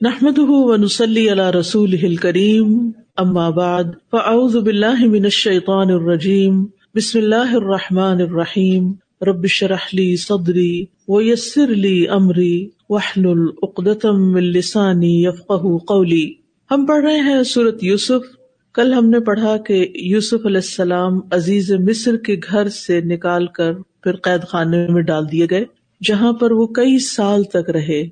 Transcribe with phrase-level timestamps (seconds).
[0.00, 2.70] نحمد ونسلی علی رسول کریم
[3.16, 8.90] اما بعد فاعوذ باللہ من الشیطان الرجیم بسم اللہ الرحمٰن الرحیم
[9.26, 15.52] ربش رحلی صدری ویسر لی امری وحل العقدم السانی یفق
[15.86, 16.24] قولی
[16.70, 18.24] ہم پڑھ رہے ہیں صورت یوسف۔
[18.74, 23.72] کل ہم نے پڑھا کہ یوسف علیہ السلام عزیز مصر کے گھر سے نکال کر
[24.02, 25.64] پھر قید خانے میں ڈال دیے گئے،
[26.00, 28.02] جہاں پر وہ کئی سال تک رہے۔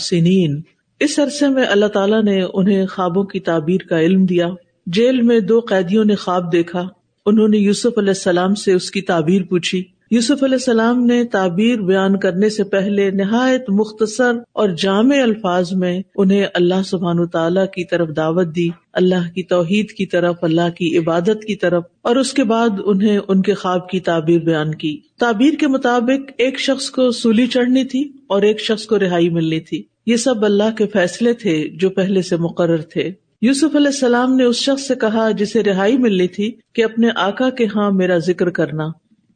[0.00, 0.60] سنین۔
[1.00, 4.48] اس عرصے میں اللہ تعالیٰ نے انہیں خوابوں کی تعبیر کا علم دیا۔
[4.86, 6.88] جیل میں دو قیدیوں نے خواب دیکھا۔
[7.26, 11.80] انہوں نے یوسف علیہ السلام سے اس کی تعبیر پوچھی۔ یوسف علیہ السلام نے تعبیر
[11.80, 17.84] بیان کرنے سے پہلے نہایت مختصر اور جامع الفاظ میں انہیں اللہ سبحان تعالیٰ کی
[17.84, 22.32] طرف دعوت دی، اللہ کی توحید کی طرف، اللہ کی عبادت کی طرف، اور اس
[22.32, 26.90] کے بعد انہیں ان کے خواب کی تعبیر بیان کی۔ تعبیر کے مطابق ایک شخص
[26.90, 30.86] کو سولی چڑھنی تھی اور ایک شخص کو رہائی ملنی تھی۔ یہ سب اللہ کے
[30.86, 33.10] فیصلے تھے جو پہلے سے مقرر تھے۔
[33.42, 37.50] یوسف علیہ السلام نے اس شخص سے کہا جسے رہائی ملنی تھی کہ اپنے آکا
[37.50, 38.84] کے ہاں میرا ذکر کرنا۔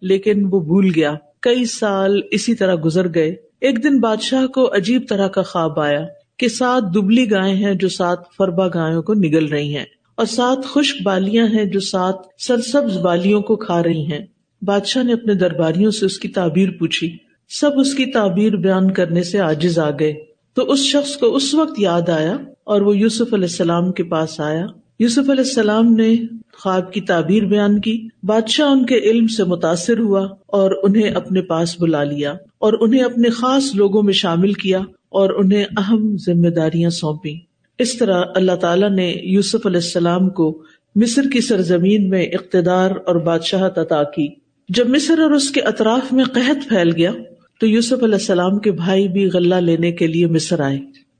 [0.02, 5.02] لیکن وہ بھول گیا۔ کئی سال اسی طرح گزر گئے۔ ایک دن بادشاہ کو عجیب
[5.08, 6.00] طرح کا خواب آیا
[6.38, 9.84] کہ سات دبلی گائے ہیں جو سات فربا گایوں کو نگل رہی ہیں
[10.16, 14.26] اور سات خشک بالیاں ہیں جو سات سرسبز بالیوں کو کھا رہی ہیں۔
[14.62, 17.16] بادشاہ نے اپنے درباریوں سے اس کی تعبیر پوچھی۔
[17.60, 20.14] سب اس کی تعبیر بیان کرنے سے آجز آ گئے۔
[20.54, 24.40] تو اس شخص کو اس وقت یاد آیا اور وہ یوسف علیہ السلام کے پاس
[24.40, 24.66] آیا۔
[24.98, 26.14] یوسف علیہ السلام نے
[26.58, 31.42] خواب کی تعبیر بیان کی، بادشاہ ان کے علم سے متاثر ہوا اور انہیں اپنے
[31.42, 36.48] پاس بلا لیا اور انہیں اپنے خاص لوگوں میں شامل کیا اور انہیں اہم ذمہ
[36.48, 37.34] داریاں سونپی
[37.78, 40.62] اس طرح اللہ تعالیٰ نے یوسف علیہ السلام کو
[40.94, 44.28] مصر کی سرزمین میں اقتدار اور بادشاہ عطا کی۔
[44.68, 47.12] جب مصر اور اس کے اطراف میں قحط پھیل گیا،
[47.60, 50.78] تو یوسف علیہ السلام کے بھائی بھی غلہ لینے کے لیے مصر آئے۔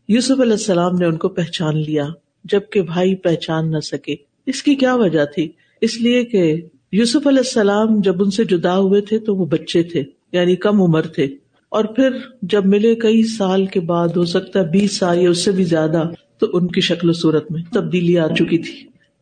[0.09, 2.07] یوسف علیہ السلام نے ان کو پہچان لیا،
[2.45, 4.15] جبکہ بھائی پہچان نہ سکے۔
[4.47, 5.49] اس کی کیا وجہ تھی؟
[5.81, 6.61] اس لیے کہ
[6.93, 10.83] یوسف علیہ السلام جب ان سے جدا ہوئے تھے تو وہ بچے تھے یعنی کم
[10.83, 11.25] عمر تھے۔
[11.69, 15.45] اور پھر جب ملے کئی سال کے بعد، ہو سکتا ہے بیس سال یا اس
[15.45, 16.03] سے بھی زیادہ،
[16.39, 18.73] تو ان کی شکل و صورت میں تبدیلی آ چکی تھی۔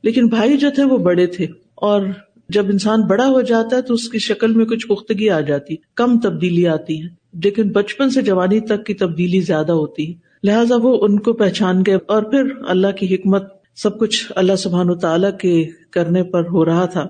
[0.03, 2.06] لیکن بھائی جو تھے وہ بڑے تھے، اور
[2.48, 5.76] جب انسان بڑا ہو جاتا ہے تو اس کی شکل میں کچھ پختگی آ جاتی،
[5.97, 7.08] کم تبدیلی آتی ہے
[7.44, 11.82] لیکن بچپن سے جوانی تک کی تبدیلی زیادہ ہوتی۔ ہے لہٰذا وہ ان کو پہچان
[11.87, 16.64] گئے، اور پھر اللہ کی حکمت سب کچھ اللہ سبحان تعالیٰ کے کرنے پر ہو
[16.64, 17.06] رہا تھا۔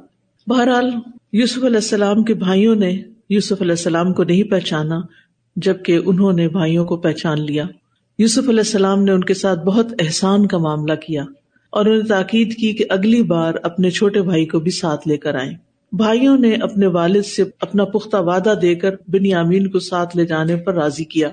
[0.47, 0.91] بہرحال،
[1.32, 5.00] یوسف علیہ السلام کے بھائیوں نے یوسف علیہ السلام کو نہیں پہچانا،
[5.56, 7.65] جبکہ انہوں نے بھائیوں کو پہچان لیا۔
[8.19, 11.25] یوسف علیہ السلام نے ان کے ساتھ بہت احسان کا معاملہ کیا
[11.71, 15.34] اور انہیں تاکید کی کہ اگلی بار اپنے چھوٹے بھائی کو بھی ساتھ لے کر
[15.34, 20.27] آئے بھائیوں نے اپنے والد سے اپنا پختہ وعدہ دے کر بنیامین کو ساتھ لے
[20.27, 21.28] جانے پر راضی کیا۔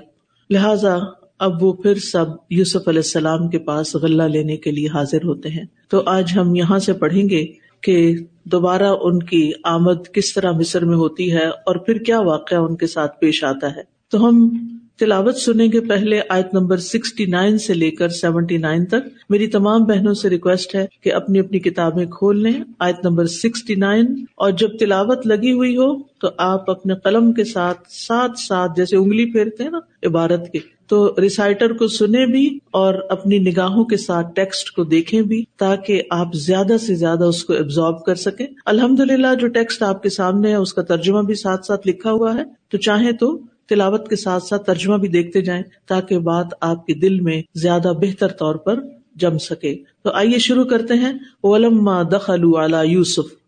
[0.50, 0.98] لہذا
[1.38, 5.48] اب وہ پھر سب یوسف علیہ السلام کے پاس غلہ لینے کے لیے حاضر ہوتے
[5.48, 7.46] ہیں۔ تو آج ہم یہاں سے پڑھیں گے
[7.82, 12.58] کہ دوبارہ ان کی آمد کس طرح مصر میں ہوتی ہے اور پھر کیا واقعہ
[12.58, 14.58] ان کے ساتھ پیش آتا ہے۔ تو ہم
[14.98, 19.46] تلاوت سنیں گے پہلے آیت نمبر سکسٹی نائن سے لے کر سیونٹی نائن تک۔ میری
[19.46, 24.06] تمام بہنوں سے ریکویسٹ ہے کہ اپنی اپنی کتابیں کھول لیں آیت نمبر سکسٹی نائن۔
[24.34, 28.96] اور جب تلاوت لگی ہوئی ہو تو آپ اپنے قلم کے ساتھ ساتھ ساتھ جیسے
[28.96, 33.96] انگلی پھیرتے ہیں نا عبارت کے تو ریسائٹر کو سنیں بھی اور اپنی نگاہوں کے
[33.96, 38.46] ساتھ ٹیکسٹ کو دیکھیں بھی تاکہ آپ زیادہ سے زیادہ اس کو ابزارو کر سکیں۔
[38.66, 42.12] الحمد للہ جو ٹیکسٹ آپ کے سامنے ہے، اس کا ترجمہ بھی ساتھ ساتھ لکھا
[42.12, 43.38] ہوا ہے۔ تو چاہے تو
[43.68, 47.92] تلاوت کے ساتھ ساتھ ترجمہ بھی دیکھتے جائیں تاکہ بات آپ کے دل میں زیادہ
[48.00, 48.80] بہتر طور پر
[49.16, 51.12] جم سکے۔ تو آئیے شروع کرتے ہیں۔
[51.42, 53.47] ولما دخلوا على يوسف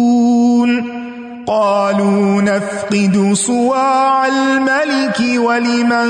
[1.47, 6.09] قالوا نفقد صواع الملك ولمن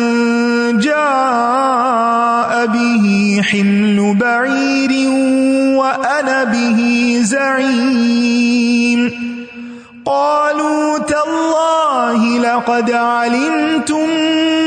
[0.79, 5.09] جاء به حمل بعير
[5.79, 6.79] وأنا به
[7.23, 9.11] زعيم.
[10.05, 14.09] قالوا تالله لقد علمتم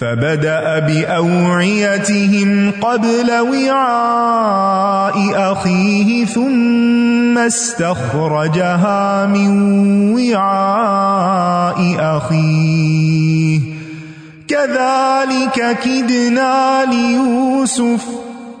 [0.00, 5.16] فبدأ بأوعيتهم قبل وعاء
[5.52, 9.50] أخيه ثم استخرجها من
[10.12, 13.60] وعاء أخيه.
[14.48, 18.27] كذلك كدنا ليوسف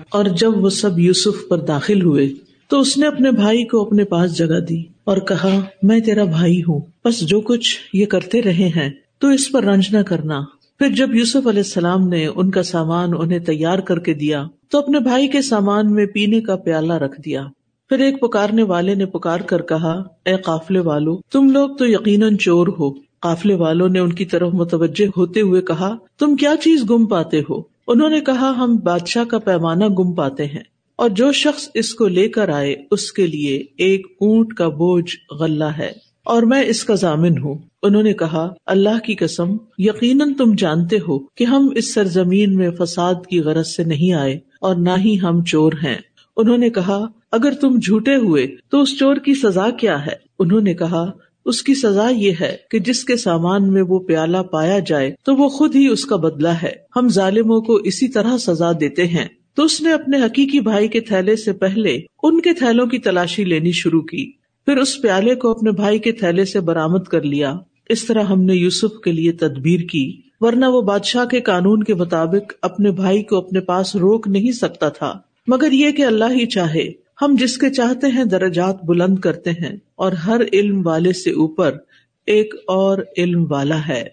[0.10, 2.30] اور جب وہ سب یوسف پر داخل ہوئے
[2.68, 5.50] تو اس نے اپنے بھائی کو اپنے پاس جگہ دی اور کہا،
[5.84, 8.90] میں تیرا بھائی ہوں، بس جو کچھ یہ کرتے رہے ہیں
[9.20, 13.10] تو اس پر رنج نہ کرنا۔ پھر جب یوسف علیہ السلام نے ان کا سامان
[13.18, 17.22] انہیں تیار کر کے دیا، تو اپنے بھائی کے سامان میں پینے کا پیالہ رکھ
[17.22, 17.48] دیا۔
[17.90, 22.38] پھر ایک پکارنے والے نے پکار کر کہا، اے قافلے والو، تم لوگ تو یقیناً
[22.38, 26.90] چور ہو۔ قافلے والوں نے ان کی طرف متوجہ ہوتے ہوئے کہا، تم کیا چیز
[26.90, 30.64] گم پاتے ہو؟ انہوں نے کہا، ہم بادشاہ کا پیمانہ گم پاتے ہیں۔
[30.96, 35.34] اور جو شخص اس کو لے کر آئے، اس کے لیے ایک اونٹ کا بوجھ
[35.40, 35.92] غلہ ہے
[36.24, 40.98] اور میں اس کا ضامن ہوں۔ انہوں نے کہا، اللہ کی قسم، یقیناً تم جانتے
[41.08, 45.18] ہو کہ ہم اس سرزمین میں فساد کی غرض سے نہیں آئے اور نہ ہی
[45.24, 45.98] ہم چور ہیں۔
[46.38, 50.62] انہوں نے کہا، اگر تم جھوٹے ہوئے تو اس چور کی سزا کیا ہے؟ انہوں
[50.62, 51.12] نے کہا،
[51.46, 55.36] اس کی سزا یہ ہے کہ جس کے سامان میں وہ پیالہ پایا جائے تو
[55.36, 59.26] وہ خود ہی اس کا بدلا ہے۔ ہم ظالموں کو اسی طرح سزا دیتے ہیں۔
[59.56, 63.44] تو اس نے اپنے حقیقی بھائی کے تھیلے سے پہلے ان کے تھیلوں کی تلاشی
[63.44, 64.32] لینی شروع کی۔
[64.66, 67.54] پھر اس پیالے کو اپنے بھائی کے تھیلے سے برامد کر لیا۔
[67.92, 71.94] اس طرح ہم نے یوسف کے لیے تدبیر کی، ورنہ وہ بادشاہ کے قانون کے
[71.94, 76.46] مطابق اپنے بھائی کو اپنے پاس روک نہیں سکتا تھا۔ مگر یہ کہ اللہ ہی
[76.46, 76.90] چاہے،
[77.22, 81.78] ہم جس کے چاہتے ہیں درجات بلند کرتے ہیں اور ہر علم والے سے اوپر
[82.26, 84.04] ایک اور علم والا ہے۔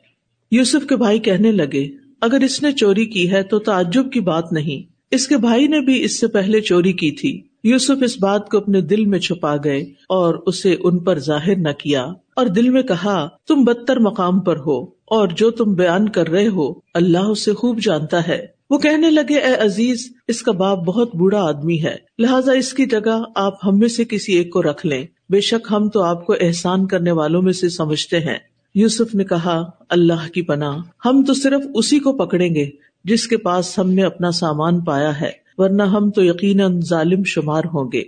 [0.51, 1.89] یوسف کے بھائی کہنے لگے،
[2.21, 5.81] اگر اس نے چوری کی ہے تو تعجب کی بات نہیں۔ اس کے بھائی نے
[5.81, 9.57] بھی اس سے پہلے چوری کی تھی۔ یوسف اس بات کو اپنے دل میں چھپا
[9.65, 12.03] گئے اور اسے ان پر ظاہر نہ کیا
[12.37, 16.49] اور دل میں کہا، تم بدتر مقام پر ہو اور جو تم بیان کر رہے
[16.49, 21.17] ہو، اللہ اسے خوب جانتا ہے۔ وہ کہنے لگے، اے عزیز، اس کا باپ بہت
[21.17, 24.87] بوڑھا آدمی ہے۔ لہٰذا اس کی جگہ آپ ہم میں سے کسی ایک کو رکھ
[24.87, 28.39] لیں۔ بے شک ہم تو آپ کو احسان کرنے والوں میں سے سمجھتے ہیں۔
[28.75, 32.71] یوسف نے کہا، اللہ کی پناہ، ہم تو صرف اسی کو پکڑیں گے
[33.05, 37.63] جس کے پاس ہم نے اپنا سامان پایا ہے۔ ورنہ ہم تو یقیناً ظالم شمار
[37.65, 38.03] ہوں گے۔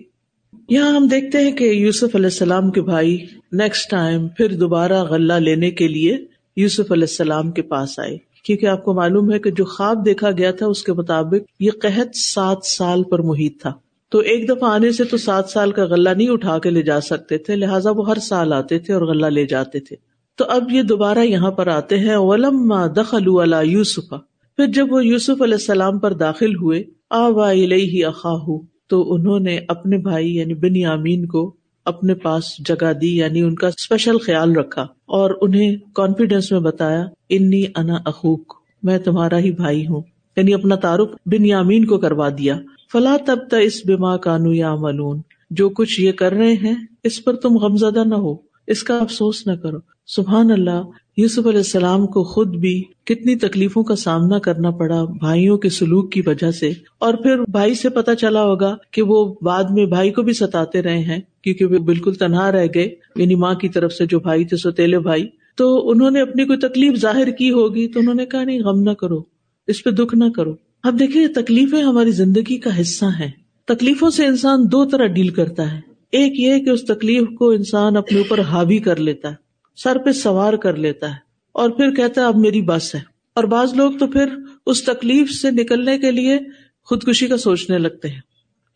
[0.68, 3.18] یہاں ہم دیکھتے ہیں کہ یوسف علیہ السلام کے بھائی
[3.52, 6.18] نیکسٹ ٹائم پھر دوبارہ غلہ لینے کے لیے
[6.56, 10.30] یوسف علیہ السلام کے پاس آئے۔ کیونکہ آپ کو معلوم ہے کہ جو خواب دیکھا
[10.30, 13.72] گیا تھا اس کے مطابق یہ قحط سات سال پر محیط تھا۔
[14.08, 17.00] تو ایک دفعہ آنے سے تو سات سال کا غلہ نہیں اٹھا کے لے جا
[17.00, 19.96] سکتے تھے، لہٰذا وہ ہر سال آتے تھے اور غلہ لے جاتے تھے۔
[20.36, 23.26] تو اب یہ دوبارہ یہاں پر آتے ہیں۔ ولم دخل
[23.64, 24.08] یوسف
[24.56, 28.44] پھر جب وہ یوسف علیہ السلام پر داخل ہوئے آبا ہی اخاہ
[28.88, 33.54] تو انہوں نے اپنے بھائی یعنی بن یامین کو اپنے پاس جگہ دی یعنی ان
[33.54, 39.52] کا اسپیشل خیال رکھا اور انہیں کانفیڈینس میں بتایا انی انا اخوک میں تمہارا ہی
[39.52, 40.02] بھائی ہوں.
[40.36, 42.58] یعنی اپنا تعارف بن یامین کو کروا دیا۔
[42.92, 46.74] فلاں تب اس بیما کانو یا ملون جو کچھ یہ کر رہے ہیں،
[47.04, 48.36] اس پر تم غمزدہ نہ ہو،
[48.66, 50.82] اس کا افسوس نہ کرو۔ سبحان اللہ
[51.20, 56.12] یوسف علیہ السلام کو خود بھی کتنی تکلیفوں کا سامنا کرنا پڑا بھائیوں کے سلوک
[56.12, 60.10] کی وجہ سے۔ اور پھر بھائی سے پتا چلا ہوگا کہ وہ بعد میں بھائی
[60.10, 63.92] کو بھی ستاتے رہے ہیں، کیونکہ وہ بالکل تنہا رہ گئے۔ یعنی ماں کی طرف
[63.92, 67.88] سے جو بھائی تھے سوتےلے بھائی۔ تو انہوں نے اپنی کوئی تکلیف ظاہر کی ہوگی
[67.88, 69.22] تو انہوں نے کہا، نہیں، غم نہ کرو،
[69.66, 73.30] اس پہ دکھ نہ کرو۔ اب دیکھیے، تکلیفیں ہماری زندگی کا حصہ ہیں۔
[73.66, 75.80] تکلیفوں سے انسان دو طرح ڈیل کرتا ہے۔
[76.12, 80.12] ایک یہ کہ اس تکلیف کو انسان اپنے اوپر حاوی کر لیتا ہے۔ سر پہ
[80.12, 81.14] سوار کر لیتا ہے
[81.52, 83.00] اور پھر کہتا ہے، اب میری بس ہے۔
[83.34, 84.26] اور بعض لوگ تو پھر
[84.66, 86.38] اس تکلیف سے نکلنے کے لیے
[86.84, 88.20] خودکشی کا سوچنے لگتے ہیں۔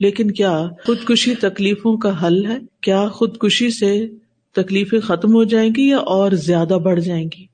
[0.01, 4.07] لیکن کیا خودکشی تکلیفوں کا حل ہے؟ کیا خودکشی سے
[4.53, 7.47] تکلیفیں ختم ہو جائیں گی یا اور زیادہ بڑھ جائیں گی؟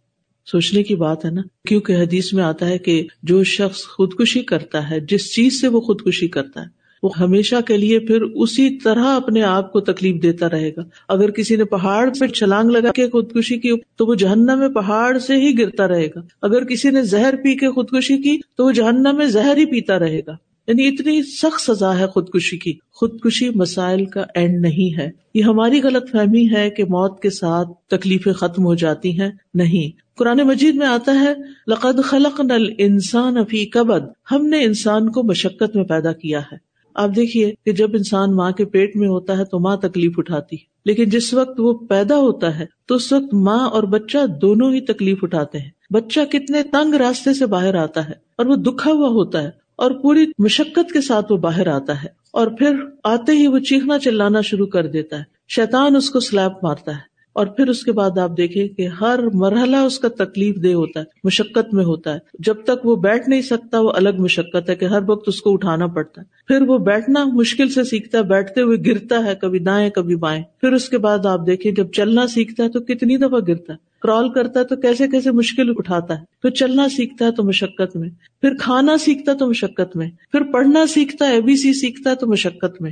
[0.46, 4.90] سوچنے کی بات ہے نا، کیونکہ حدیث میں آتا ہے کہ جو شخص خودکشی کرتا
[4.90, 9.04] ہے، جس چیز سے وہ خودکشی کرتا ہے وہ ہمیشہ کے لیے پھر اسی طرح
[9.04, 13.08] اپنے آپ کو تکلیف دیتا رہے گا۔ اگر کسی نے پہاڑ پہ چھلانگ لگا کے
[13.08, 17.02] خودکشی کی تو وہ جہنم میں پہاڑ سے ہی گرتا رہے گا۔ اگر کسی نے
[17.02, 20.36] زہر پی کے خودکشی کی تو وہ جہنم میں زہر ہی پیتا رہے گا۔
[20.68, 25.82] یعنی اتنی سخت سزا ہے خودکشی کی۔ خودکشی مسائل کا اینڈ نہیں ہے۔ یہ ہماری
[25.82, 30.74] غلط فہمی ہے کہ موت کے ساتھ تکلیفیں ختم ہو جاتی ہیں۔ نہیں۔ قرآن مجید
[30.74, 31.34] میں آتا ہے،
[31.66, 36.69] لقد خلق نل انسان افی کبد۔ ہم نے انسان کو مشقت میں پیدا کیا ہے۔
[36.94, 40.56] آپ دیکھیے کہ جب انسان ماں کے پیٹ میں ہوتا ہے تو ماں تکلیف اٹھاتی
[40.84, 44.80] لیکن جس وقت وہ پیدا ہوتا ہے تو اس وقت ماں اور بچہ دونوں ہی
[44.80, 49.08] تکلیف اٹھاتے ہیں۔ بچہ کتنے تنگ راستے سے باہر آتا ہے اور وہ دکھا ہوا
[49.08, 53.46] ہوتا ہے اور پوری مشقت کے ساتھ وہ باہر آتا ہے اور پھر آتے ہی
[53.46, 57.68] وہ چیخنا چلانا شروع کر دیتا ہے۔ شیطان اس کو سلیب مارتا ہے۔ اور پھر
[57.68, 61.74] اس کے بعد آپ دیکھیں کہ ہر مرحلہ اس کا تکلیف دہ ہوتا ہے، مشقت
[61.74, 64.98] میں ہوتا ہے۔ جب تک وہ بیٹھ نہیں سکتا، وہ الگ مشقت ہے کہ ہر
[65.06, 68.78] وقت اس کو اٹھانا پڑتا ہے۔ پھر وہ بیٹھنا مشکل سے سیکھتا ہے، بیٹھتے ہوئے
[68.86, 72.64] گرتا ہے، کبھی دائیں، کبھی بائیں۔ پھر اس کے بعد آپ دیکھیں جب چلنا سیکھتا
[72.64, 76.24] ہے تو کتنی دفعہ گرتا ہے۔ کرال کرتا ہے تو کیسے کیسے مشکل اٹھاتا ہے۔
[76.42, 78.08] پھر چلنا سیکھتا ہے تو مشقت میں۔
[78.40, 82.10] پھر کھانا سیکھتا ہے تو مشقت میں۔ پھر پڑھنا سیکھتا ہے اے بی سی سیکھتا
[82.10, 82.90] ہے تو مشقت میں۔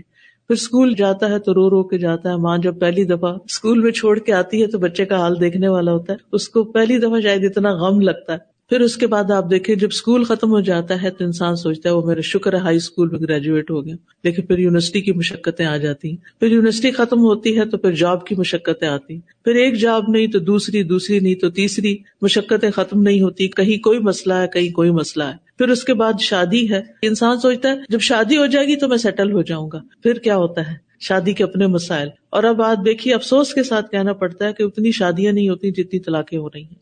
[0.48, 3.78] پھر اسکول جاتا ہے تو رو رو کے جاتا ہے، ماں جب پہلی دفعہ اسکول
[3.78, 6.64] میں چھوڑ کے آتی ہے تو بچے کا حال دیکھنے والا ہوتا ہے۔ اس کو
[6.64, 8.38] پہلی دفعہ شاید اتنا غم لگتا ہے۔
[8.68, 11.88] پھر اس کے بعد آپ دیکھیں، جب اسکول ختم ہو جاتا ہے تو انسان سوچتا
[11.88, 15.12] ہے، وہ میرا شکر ہے، ہائی اسکول میں گریجویٹ ہو گیا۔ لیکن پھر یونیورسٹی کی
[15.12, 19.14] مشقتیں آ جاتی ہیں۔ پھر یونیورسٹی ختم ہوتی ہے تو پھر جاب کی مشقتیں آتی
[19.14, 23.48] ہیں۔ پھر ایک جاب نہیں تو دوسری دوسری نہیں تو تیسری مشقتیں ختم نہیں ہوتی۔
[23.48, 27.40] کہیں کوئی مسئلہ ہے، کہیں کوئی مسئلہ ہے۔ پھر اس کے بعد شادی ہے۔ انسان
[27.40, 30.36] سوچتا ہے، جب شادی ہو جائے گی تو میں سیٹل ہو جاؤں گا۔ پھر کیا
[30.36, 34.46] ہوتا ہے؟ شادی کے اپنے مسائل۔ اور اب بات دیکھیے، افسوس کے ساتھ کہنا پڑتا
[34.46, 36.74] ہے کہ اتنی شادیاں نہیں ہوتی جتنی طلاقیں ہو رہی ہیں۔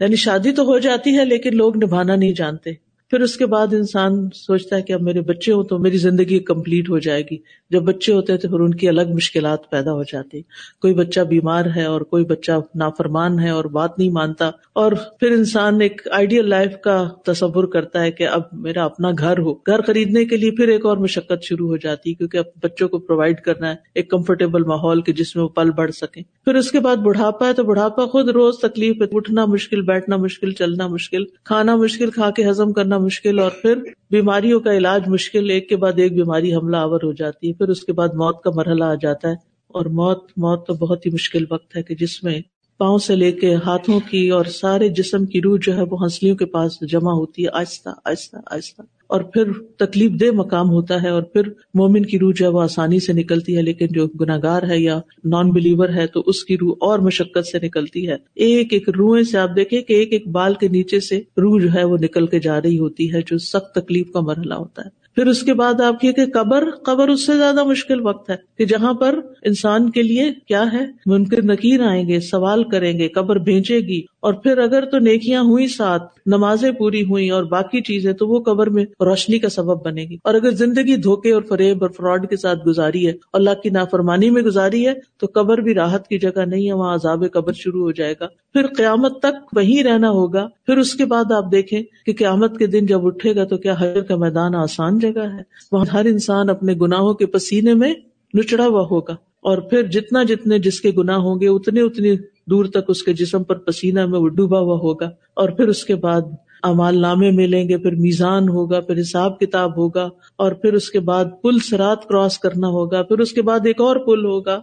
[0.00, 3.66] یعنی شادی تو ہو جاتی ہے، لیکن لوگ نبھانا نہیں جانتے۔ پھر اس کے بعد
[3.72, 7.36] انسان سوچتا ہے کہ اب میرے بچے ہوں تو میری زندگی کمپلیٹ ہو جائے گی۔
[7.70, 10.42] جب بچے ہوتے ہیں تو پھر ان کی الگ مشکلات پیدا ہو جاتی
[10.82, 15.30] کوئی بچہ بیمار ہے اور کوئی بچہ نافرمان ہے اور بات نہیں مانتا اور پھر
[15.30, 19.80] انسان ایک آئیڈیل لائف کا تصور کرتا ہے کہ اب میرا اپنا گھر ہو۔ گھر
[19.80, 23.40] خریدنے کے لیے پھر ایک اور مشقت شروع ہو جاتی کیونکہ اب بچوں کو پرووائڈ
[23.40, 26.80] کرنا ہے ایک کمفرٹیبل ماحول کے جس میں وہ پل بڑھ سکے پھر اس کے
[26.80, 31.76] بعد بڑھاپا ہے تو بڑھاپا خود روز تکلیف اٹھنا مشکل، بیٹھنا مشکل، چلنا مشکل، کھانا
[31.76, 33.78] مشکل، کھا کے ہزم کرنا مشکل اور پھر
[34.10, 37.68] بیماریوں کا علاج مشکل، ایک کے بعد ایک بیماری حملہ آور ہو جاتی ہے، پھر
[37.68, 39.34] اس کے بعد موت کا مرحلہ آ جاتا ہے
[39.68, 42.40] اور موت موت تو بہت ہی مشکل وقت ہے کہ جس میں
[42.78, 46.36] پاؤں سے لے کے ہاتھوں کی اور سارے جسم کی روح جو ہے وہ ہنسلیوں
[46.36, 51.08] کے پاس جمع ہوتی ہے، آہستہ آہستہ آہستہ۔ اور پھر تکلیف دہ مقام ہوتا ہے
[51.08, 54.62] اور پھر مومن کی روح جو ہے وہ آسانی سے نکلتی ہے، لیکن جو گناگار
[54.62, 58.72] ہے یا نان بلیور ہے تو اس کی روح اور مشقت سے نکلتی ہے۔ ایک
[58.72, 61.84] ایک روئیں سے آپ دیکھیں کہ ایک ایک بال کے نیچے سے روح جو ہے
[61.84, 65.28] وہ نکل کے جا رہی ہوتی ہے، جو سخت تکلیف کا مرحلہ ہوتا ہے۔ پھر
[65.28, 68.64] اس کے بعد آپ کی کہ قبر قبر اس سے زیادہ مشکل وقت ہے کہ
[68.64, 73.36] جہاں پر انسان کے لیے کیا ہے؟ منکر نکیر آئیں گے، سوال کریں گے، قبر
[73.36, 78.12] بھیجے گی۔ اور پھر اگر تو نیکیاں ہوئی ساتھ، نمازیں پوری ہوئی اور باقی چیزیں،
[78.12, 81.84] تو وہ قبر میں روشنی کا سبب بنے گی۔ اور اگر زندگی دھوکے اور فریب
[81.84, 85.74] اور فراڈ کے ساتھ گزاری ہے، اللہ کی نافرمانی میں گزاری ہے، تو قبر بھی
[85.74, 89.56] راحت کی جگہ نہیں ہے، وہاں عذاب قبر شروع ہو جائے گا۔ پھر قیامت تک
[89.56, 93.36] وہیں رہنا ہوگا۔ پھر اس کے بعد آپ دیکھیں کہ قیامت کے دن جب اٹھے
[93.36, 95.42] گا تو کیا حجر کا میدان آسان جگہ ہے؟
[95.72, 97.94] وہاں ہر انسان اپنے گناہوں کے پسینے میں
[98.38, 102.14] نچڑا ہوا ہوگا۔ اور پھر جتنا جتنے جس کے گناہ ہوں گے، اتنے اتنی
[102.46, 105.84] دور تک اس کے جسم پر پسینہ میں وہ ڈوبا ہوا ہوگا۔ اور پھر اس
[105.84, 106.20] کے بعد
[106.62, 111.00] امال نامے ملیں گے، پھر میزان ہوگا، پھر حساب کتاب ہوگا۔ اور پھر اس کے
[111.00, 114.60] بعد پل سرات کراس کرنا ہوگا۔ پھر اس کے بعد ایک اور پل ہوگا۔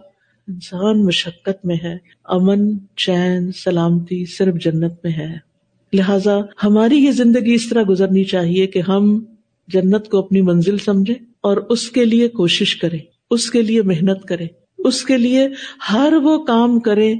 [0.48, 5.36] انسان مشقت میں ہے، امن، چین، سلامتی صرف جنت میں ہے۔
[5.92, 9.24] لہذا ہماری یہ زندگی اس طرح گزرنی چاہیے کہ ہم
[9.68, 12.98] جنت کو اپنی منزل سمجھے اور اس کے لیے کوشش کریں،
[13.30, 14.46] اس کے لیے محنت کریں،
[14.78, 15.48] اس کے لیے
[15.92, 17.14] ہر وہ کام کریں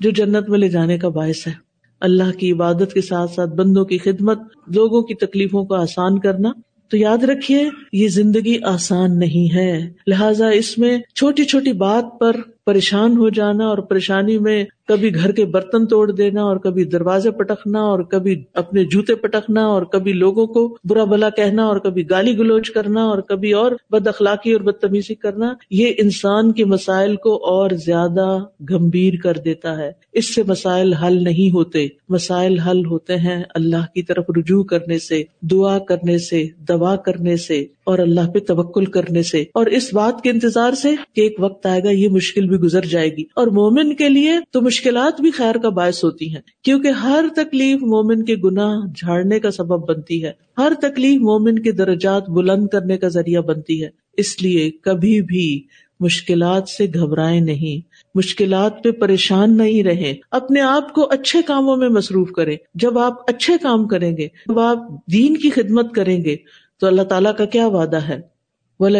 [0.00, 1.52] جو جنت میں لے جانے کا باعث ہے۔
[2.00, 4.38] اللہ کی عبادت کے ساتھ ساتھ بندوں کی خدمت،
[4.74, 6.52] لوگوں کی تکلیفوں کو آسان کرنا۔
[6.88, 12.36] تو یاد رکھیے، یہ زندگی آسان نہیں ہے۔ لہٰذا اس میں چھوٹی چھوٹی بات پر
[12.68, 17.30] پریشان ہو جانا اور پریشانی میں کبھی گھر کے برتن توڑ دینا اور کبھی دروازے
[17.30, 22.10] پٹکنا اور کبھی اپنے جوتے پٹکنا اور کبھی لوگوں کو برا بلا کہنا اور کبھی
[22.10, 27.16] گالی گلوچ کرنا اور کبھی اور بد اخلاقی اور بدتمیزی کرنا، یہ انسان کے مسائل
[27.16, 28.38] کو اور زیادہ
[28.70, 33.94] گمبھیر کر دیتا ہے۔ اس سے مسائل حل نہیں ہوتے۔ مسائل حل ہوتے ہیں اللہ
[33.94, 38.84] کی طرف رجوع کرنے سے، دعا کرنے سے، دوا کرنے سے اور اللہ پہ توکل
[38.84, 42.48] کرنے سے۔ اور اس بات کے انتظار سے کہ ایک وقت آئے گا، یہ مشکل
[42.48, 46.04] بھی گزر جائے گی۔ اور مومن کے لیے تو مشکل مشکلات بھی خیر کا باعث
[46.04, 51.20] ہوتی ہیں، کیونکہ ہر تکلیف مومن کے گناہ جھاڑنے کا سبب بنتی ہے۔ ہر تکلیف
[51.20, 55.62] مومن کے درجات بلند کرنے کا ذریعہ بنتی ہے۔ اس لیے کبھی بھی
[56.00, 61.88] مشکلات سے گھبرائے نہیں۔ مشکلات پہ پریشان نہیں رہے اپنے آپ کو اچھے کاموں میں
[61.88, 64.78] مصروف کرے جب آپ اچھے کام کریں گے، جب آپ
[65.12, 66.36] دین کی خدمت کریں گے،
[66.80, 68.37] تو اللہ تعالیٰ کا کیا وعدہ ہے؟
[68.80, 68.98] بولا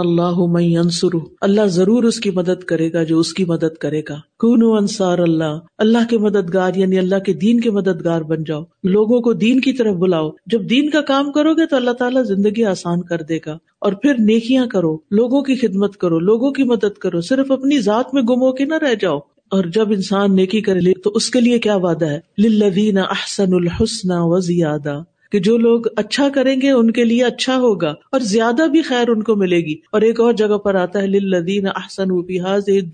[0.00, 0.36] اللہ
[1.40, 5.18] اللہ ضرور اس کی مدد کرے گا جو اس کی مدد کرے گا۔ کون انصار
[5.18, 9.60] اللہ۔ اللہ کے مددگار یعنی اللہ کے دین کے مددگار بن جاؤ۔ لوگوں کو دین
[9.60, 13.22] کی طرف بلاؤ۔ جب دین کا کام کرو گے تو اللہ تعالیٰ زندگی آسان کر
[13.22, 17.52] دے گا۔ اور پھر نیکیاں کرو۔ لوگوں کی خدمت کرو۔ لوگوں کی مدد کرو۔ صرف
[17.52, 19.18] اپنی ذات میں گم ہو کے نہ رہ جاؤ۔
[19.50, 23.54] اور جب انسان نیکی کر لے تو اس کے لیے کیا وعدہ ہے؟ للذین احسن
[23.54, 28.20] الحسن و زیادہ کہ جو لوگ اچھا کریں گے ان کے لیے اچھا ہوگا اور
[28.20, 31.66] زیادہ بھی خیر ان کو ملے گی۔ اور ایک اور جگہ پر آتا ہے، للذین
[31.66, 32.06] احسن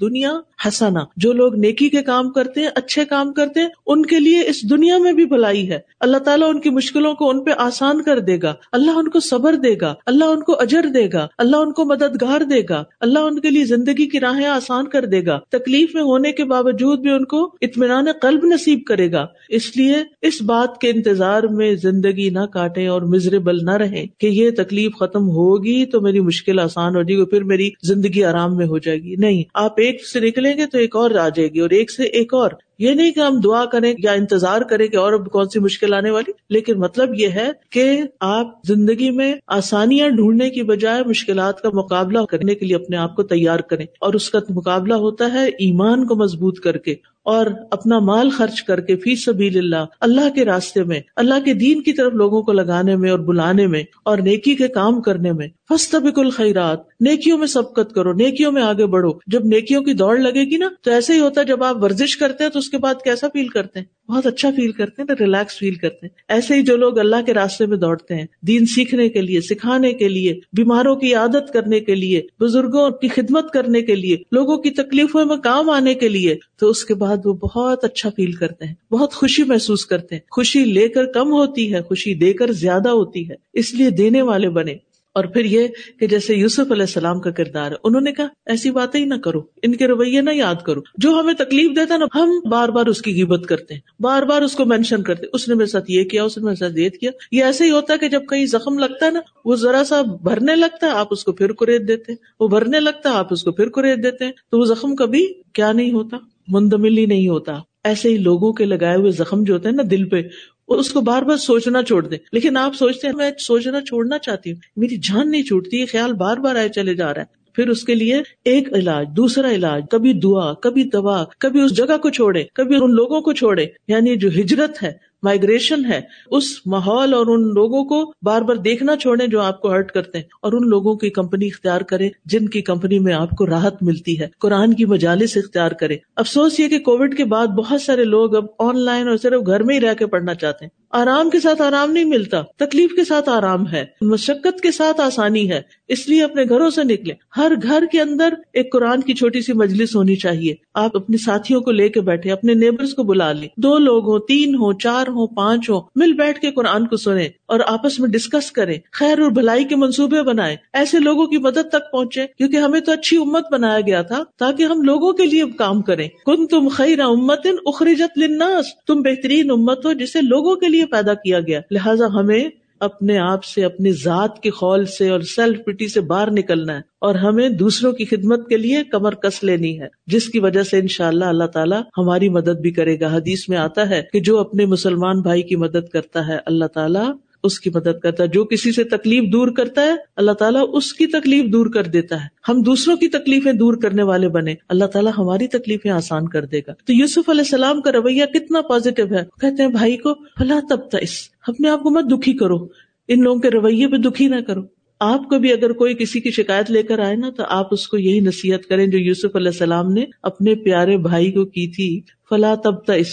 [0.00, 0.32] دنیا
[0.68, 4.40] حسنا جو لوگ نیکی کے کام کرتے ہیں، اچھے کام کرتے ہیں، ان کے لیے
[4.46, 8.02] اس دنیا میں بھی بھلائی ہے۔ اللہ تعالیٰ ان کی مشکلوں کو ان پہ آسان
[8.02, 11.28] کر دے گا۔ اللہ ان کو صبر دے گا۔ اللہ ان کو اجر دے گا۔
[11.38, 15.04] اللہ ان کو مددگار دے گا۔ اللہ ان کے لیے زندگی کی راہیں آسان کر
[15.04, 19.26] دے گا۔ تکلیف میں ہونے کے باوجود بھی ان کو اطمینان قلب نصیب کرے گا۔
[19.48, 24.26] اس لیے اس بات کے انتظار میں زندگی نہ کاٹے اور مزریبل نہ رہے کہ
[24.26, 28.56] یہ تکلیف ختم ہوگی تو میری مشکل آسان ہو جائے گی پھر میری زندگی آرام
[28.56, 31.48] میں ہو جائے گی۔ نہیں، آپ ایک سے نکلیں گے تو ایک اور آ جائے
[31.48, 32.50] گی اور ایک سے ایک اور۔
[32.82, 36.10] یہ نہیں کہ ہم دعا کریں یا انتظار کریں کہ اور کون سی مشکل آنے
[36.10, 37.84] والی، لیکن مطلب یہ ہے کہ
[38.20, 43.16] آپ زندگی میں آسانیاں ڈھونڈنے کی بجائے مشکلات کا مقابلہ کرنے کے لیے اپنے آپ
[43.16, 46.94] کو تیار کریں اور اس کا مقابلہ ہوتا ہے ایمان کو مضبوط کر کے
[47.26, 51.52] اور اپنا مال خرچ کر کے فی سبیل اللہ اللہ کے راستے میں، اللہ کے
[51.54, 55.32] دین کی طرف لوگوں کو لگانے میں اور بلانے میں اور نیکی کے کام کرنے
[55.32, 60.18] میں فسطبک الخیرات نیکیوں میں سبقت کرو، نیکیوں میں آگے بڑھو۔ جب نیکیوں کی دوڑ
[60.18, 62.70] لگے گی نا، تو ایسے ہی ہوتا ہے، جب آپ ورزش کرتے ہیں، تو اس
[62.70, 66.06] کے بعد کیسا فیل کرتے ہیں؟ بہت اچھا فیل کرتے ہیں نا ریلیکس فیل کرتے
[66.06, 69.40] ہیں۔ ایسے ہی جو لوگ اللہ کے راستے میں دوڑتے ہیں، دین سیکھنے کے لیے،
[69.40, 74.16] سکھانے کے لیے، بیماروں کی عادت کرنے کے لیے، بزرگوں کی خدمت کرنے کے لیے،
[74.32, 78.10] لوگوں کی تکلیفوں میں کام آنے کے لیے، تو اس کے بعد وہ بہت اچھا
[78.10, 82.14] فیل کرتے ہیں۔ بہت خوشی محسوس کرتے ہیں۔ خوشی لے کر کم ہوتی ہے، خوشی
[82.14, 85.68] دے کر زیادہ ہوتی ہے۔ اس لیے دینے والے بنے۔ اور پھر یہ
[86.00, 89.14] کہ جیسے یوسف علیہ السلام کا کردار ہے، انہوں نے کہا، ایسی باتیں ہی نہ
[89.14, 92.86] کرو، ان کے رویے نہ یاد کرو۔ جو ہمیں تکلیف دیتا نا، ہم بار بار
[92.86, 95.84] اس کی قیمت کرتے ہیں، بار بار اس کو مینشن کرتے اس نے میرے ساتھ
[95.88, 98.22] یہ کیا، اس نے میرے ساتھ یہ کیا۔ یہ ایسے ہی ہوتا ہے کہ جب
[98.28, 101.52] کہیں زخم لگتا ہے نا، وہ ذرا سا بھرنے لگتا ہے، آپ اس کو پھر
[101.52, 104.64] کریت دیتے وہ بھرنے لگتا ہے، آپ اس کو پھر کریت دیتے ہیں۔ تو وہ
[104.64, 106.16] زخم کبھی کیا نہیں ہوتا،
[106.48, 107.52] مندمل ہی نہیں ہوتا۔
[107.84, 110.22] ایسے ہی لوگوں کے لگائے ہوئے زخم جو ہوتے ہیں نا، دل پہ
[110.68, 114.52] اس کو بار بار سوچنا چھوڑ دیں۔ لیکن آپ سوچتے ہیں، میں سوچنا چھوڑنا چاہتی
[114.52, 117.68] ہوں۔ میری جان نہیں چھوٹتی، یہ خیال بار بار آئے چلے جا رہا ہے۔ پھر
[117.68, 122.10] اس کے لیے ایک علاج، دوسرا علاج، کبھی دعا، کبھی دوا کبھی اس جگہ کو
[122.10, 127.26] چھوڑے، کبھی ان لوگوں کو چھوڑے۔ یعنی جو ہجرت ہے مائگریشن ہے، اس ماحول اور
[127.26, 130.68] ان لوگوں کو بار بار دیکھنا چھوڑے جو آپ کو ہرٹ کرتے ہیں اور ان
[130.68, 134.74] لوگوں کی کمپنی اختیار کرے جن کی کمپنی میں آپ کو راحت ملتی ہے، قرآن
[134.74, 138.78] کی مجالس اختیار کرے افسوس یہ کہ کووڈ کے بعد بہت سارے لوگ اب آن
[138.78, 141.92] لائن اور صرف گھر میں ہی رہ کے پڑھنا چاہتے ہیں۔ آرام کے ساتھ آرام
[141.92, 146.42] نہیں ملتا، تکلیف کے ساتھ آرام ہے، مشقت کے ساتھ آسانی ہے، اس لیے اپنے
[146.48, 150.54] گھروں سے نکلے ہر گھر کے اندر ایک قرآن کی چھوٹی سی مجلس ہونی چاہیے۔
[150.74, 154.18] آپ اپنے ساتھیوں کو لے کے بیٹھے اپنے نیبرس کو بلا لیں۔ دو لوگ ہوں،
[154.18, 158.08] تین ہوں، چار ہوں، پانچ ہوں، مل بیٹھ کے قرآن کو سنیں اور آپس میں
[158.08, 162.56] ڈسکس کریں۔ خیر اور بھلائی کے منصوبے بنائے ایسے لوگوں کی مدد تک پہنچے کیونکہ
[162.56, 166.46] ہمیں تو اچھی امت بنایا گیا تھا، تاکہ ہم لوگوں کے لیے کام کریں۔ کن
[166.46, 171.40] تم خیر امت اخرجت لناس تم بہترین امت ہو جسے لوگوں کے لیے پیدا کیا
[171.40, 172.48] گیا۔ لہٰذا ہمیں
[172.80, 176.80] اپنے آپ سے، اپنی ذات کے خول سے اور سیلف پٹی سے باہر نکلنا ہے
[176.98, 180.78] اور ہمیں دوسروں کی خدمت کے لیے کمر کس لینی ہے، جس کی وجہ سے
[180.78, 184.38] انشاءاللہ اللہ اللہ تعالیٰ ہماری مدد بھی کرے گا۔ حدیث میں آتا ہے کہ جو
[184.38, 188.44] اپنے مسلمان بھائی کی مدد کرتا ہے، اللہ تعالیٰ اس کی مدد کرتا ہے۔ جو
[188.44, 192.26] کسی سے تکلیف دور کرتا ہے، اللہ تعالیٰ اس کی تکلیف دور کر دیتا ہے۔
[192.48, 196.58] ہم دوسروں کی تکلیفیں دور کرنے والے بنے اللہ تعالیٰ ہماری تکلیفیں آسان کر دے
[196.58, 200.60] گا۔ تو یوسف علیہ السلام کا رویہ کتنا پازیٹو ہے۔ کہتے ہیں، بھائی کو فلاں
[200.60, 201.10] تب تس
[201.46, 202.66] اپنے آپ کو مت دکھی کرو۔
[203.08, 204.60] ان لوگوں کے رویے پہ دکھی نہ کرو۔
[205.00, 207.88] آپ کو بھی اگر کوئی کسی کی شکایت لے کر آئے نا، تو آپ اس
[207.88, 212.00] کو یہی نصیحت کریں جو یوسف علیہ السلام نے اپنے پیارے بھائی کو کی تھی۔
[212.28, 213.08] فلاں تب تس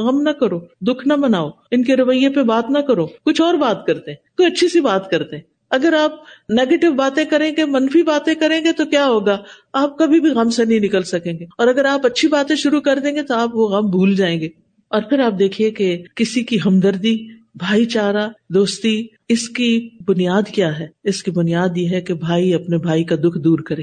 [0.00, 3.54] غم نہ کرو، دکھ نہ مناؤ، ان کے رویے پہ بات نہ کرو، کچھ اور
[3.54, 5.36] بات کرتے، کوئی اچھی سی بات کرتے۔
[5.70, 6.12] اگر آپ
[6.48, 9.38] نیگیٹو باتیں کریں گے، منفی باتیں کریں گے، تو کیا ہوگا؟
[9.72, 12.80] آپ کبھی بھی غم سے نہیں نکل سکیں گے۔ اور اگر آپ اچھی باتیں شروع
[12.80, 14.48] کر دیں گے، تو آپ وہ غم بھول جائیں گے۔
[14.88, 20.78] اور پھر آپ دیکھیے کہ کسی کی ہمدردی، بھائی چارہ، دوستی، اس کی بنیاد کیا
[20.78, 23.82] ہے؟ اس کی بنیاد یہ ہے کہ بھائی اپنے بھائی کا دکھ دور کرے۔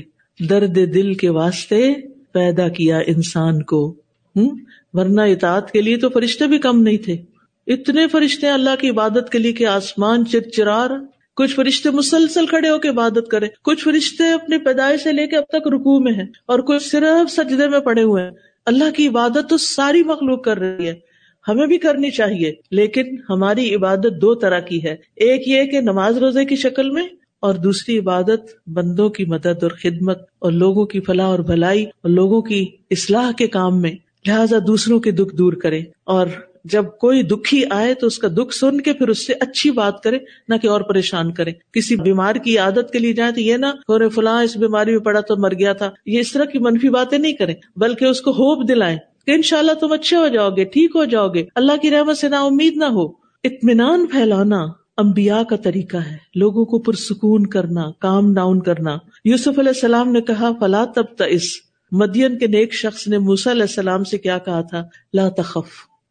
[0.49, 1.93] درد دل کے واسطے
[2.31, 3.91] پیدا کیا انسان کو۔
[4.35, 4.49] ہوں
[4.93, 7.17] ورنہ اطاعت کے لیے تو فرشتے بھی کم نہیں تھے۔
[7.67, 10.89] اتنے فرشتے اللہ کی عبادت کے لیے کہ آسمان چرچرار،
[11.35, 15.37] کچھ فرشتے مسلسل کھڑے ہو کے عبادت کرے کچھ فرشتے اپنی پیدائش سے لے کے
[15.37, 18.31] اب تک رکو میں ہیں اور کچھ صرف سجدے میں پڑے ہوئے ہیں۔
[18.65, 20.93] اللہ کی عبادت تو ساری مخلوق کر رہی ہے۔
[21.47, 26.17] ہمیں بھی کرنی چاہیے، لیکن ہماری عبادت دو طرح کی ہے۔ ایک یہ کہ نماز
[26.17, 27.07] روزے کی شکل میں
[27.39, 32.09] اور دوسری عبادت بندوں کی مدد اور خدمت اور لوگوں کی فلاح اور بھلائی اور
[32.09, 33.91] لوگوں کی اصلاح کے کام میں۔
[34.27, 36.27] لہٰذا دوسروں کے دکھ دور کرے اور
[36.65, 40.03] جب کوئی دکھی آئے تو اس کا دکھ سن کے پھر اس سے اچھی بات
[40.03, 40.17] کرے،
[40.49, 43.65] نہ کہ اور پریشان کرے۔ کسی بیمار کی عادت کے لیے جائے تو یہ نہ
[44.15, 47.17] فلاں اس بیماری میں پڑا تو مر گیا تھا۔ یہ اس طرح کی منفی باتیں
[47.17, 50.49] نہیں کریں، بلکہ اس کو ہوپ دلائیں کہ ان شاء اللہ تم اچھے ہو جاؤ
[50.49, 53.05] گے، ٹھیک ہو جاؤ گے۔ اللہ کی رحمت سے نا امید نہ ہو۔
[53.43, 54.65] اطمینان پھیلانا
[54.97, 60.21] امبیا کا طریقہ ہے۔ لوگوں کو پرسکون کرنا، کام ڈاؤن کرنا۔ یوسف علیہ السلام نے
[60.21, 64.61] کہا، فلا تب تس مدین کے نیک شخص نے موسا علیہ السلام سے کیا کہا
[64.61, 65.67] تھا؟ لا تخف،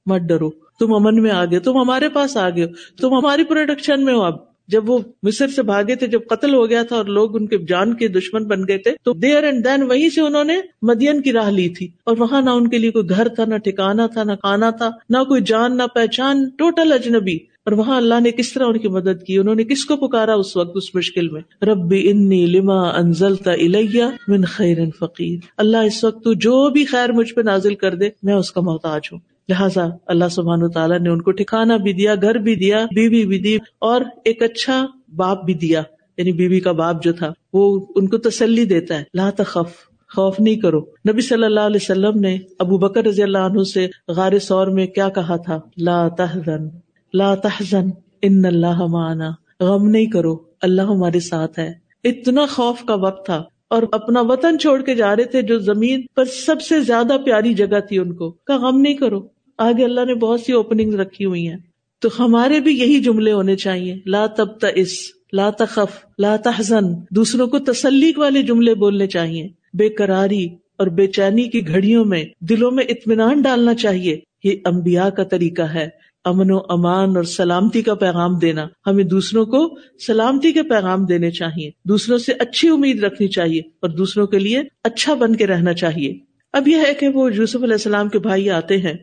[0.07, 2.67] مت ڈرو۔ تم امن میں آگے تم ہمارے پاس آ گئے،
[3.01, 4.35] تم ہماری پروڈکشن میں ہو اب۔
[4.69, 7.59] جب وہ مصر سے بھاگے تھے، جب قتل ہو گیا تھا اور لوگ ان کے
[7.59, 11.23] جان کے دشمن بن گئے تھے، تو دیر اینڈ دین وہیں سے انہوں نے مدین
[11.23, 14.07] کی راہ لی تھی۔ اور وہاں نہ ان کے لیے کوئی گھر تھا، نہ ٹھکانا
[14.07, 18.31] تھا، نہ کھانا تھا، نہ کوئی جان، نہ پہچان ٹوٹل اجنبی۔ اور وہاں اللہ نے
[18.31, 21.29] کس طرح ان کی مدد کی؟ انہوں نے کس کو پکارا اس وقت اس مشکل
[21.29, 26.85] میں؟ ربی انی لما انزلتا الیہ من خیر فقیر۔ اللہ اس وقت تو جو بھی
[26.85, 30.68] خیر مجھ پہ نازل کر دے، میں اس کا محتاج ہوں۔ لہٰذا اللہ سبحان و
[30.68, 34.42] تعالیٰ نے ان کو ٹھکانا بھی دیا، گھر بھی دیا، بیوی بھی دی اور ایک
[34.42, 35.83] اچھا باپ بھی دیا۔
[36.16, 39.70] یعنی بیوی کا باپ جو تھا، وہ ان کو تسلی دیتا ہے۔ لا تخف،
[40.14, 43.87] خوف نہیں کرو۔ نبی صلی اللہ علیہ وسلم نے ابو بکر رضی اللہ عنہ سے
[44.09, 46.86] غار سور میں کیا کہا تھا؟ لا تحزن۔
[47.16, 47.88] لا تحزن،
[48.22, 51.72] ان اللہ معنا۔ غم نہیں کرو، اللہ ہمارے ساتھ ہے۔
[52.05, 56.02] اتنا خوف کا وقت تھا اور اپنا وطن چھوڑ کے جا رہے تھے جو زمین
[56.16, 59.26] پر سب سے زیادہ پیاری جگہ تھی ان کو۔ کا غم نہیں کرو۔
[59.59, 61.57] آگے اللہ نے بہت سی اوپننگ رکھی ہوئی ہیں۔
[62.00, 64.92] تو ہمارے بھی یہی جملے ہونے چاہیے۔ لا تب تس
[65.33, 70.44] لا تخف، لا تحزن۔ دوسروں کو تسلی والے جملے بولنے چاہیے۔ بے قراری
[70.79, 75.62] اور بے چینی کی گھڑیوں میں دلوں میں اطمینان ڈالنا چاہیے۔ یہ امبیا کا طریقہ
[75.62, 75.88] ہے۔
[76.27, 81.31] امن و امان اور سلامتی کا پیغام دینا ہمیں دوسروں کو سلامتی کے پیغام دینے
[81.31, 85.73] چاہیے، دوسروں سے اچھی امید رکھنی چاہیے اور دوسروں کے لیے اچھا بن کے رہنا
[85.73, 86.19] چاہیے۔
[86.53, 88.95] اب یہ ہے کہ وہ یوسف علیہ السلام کے بھائی آتے ہیں۔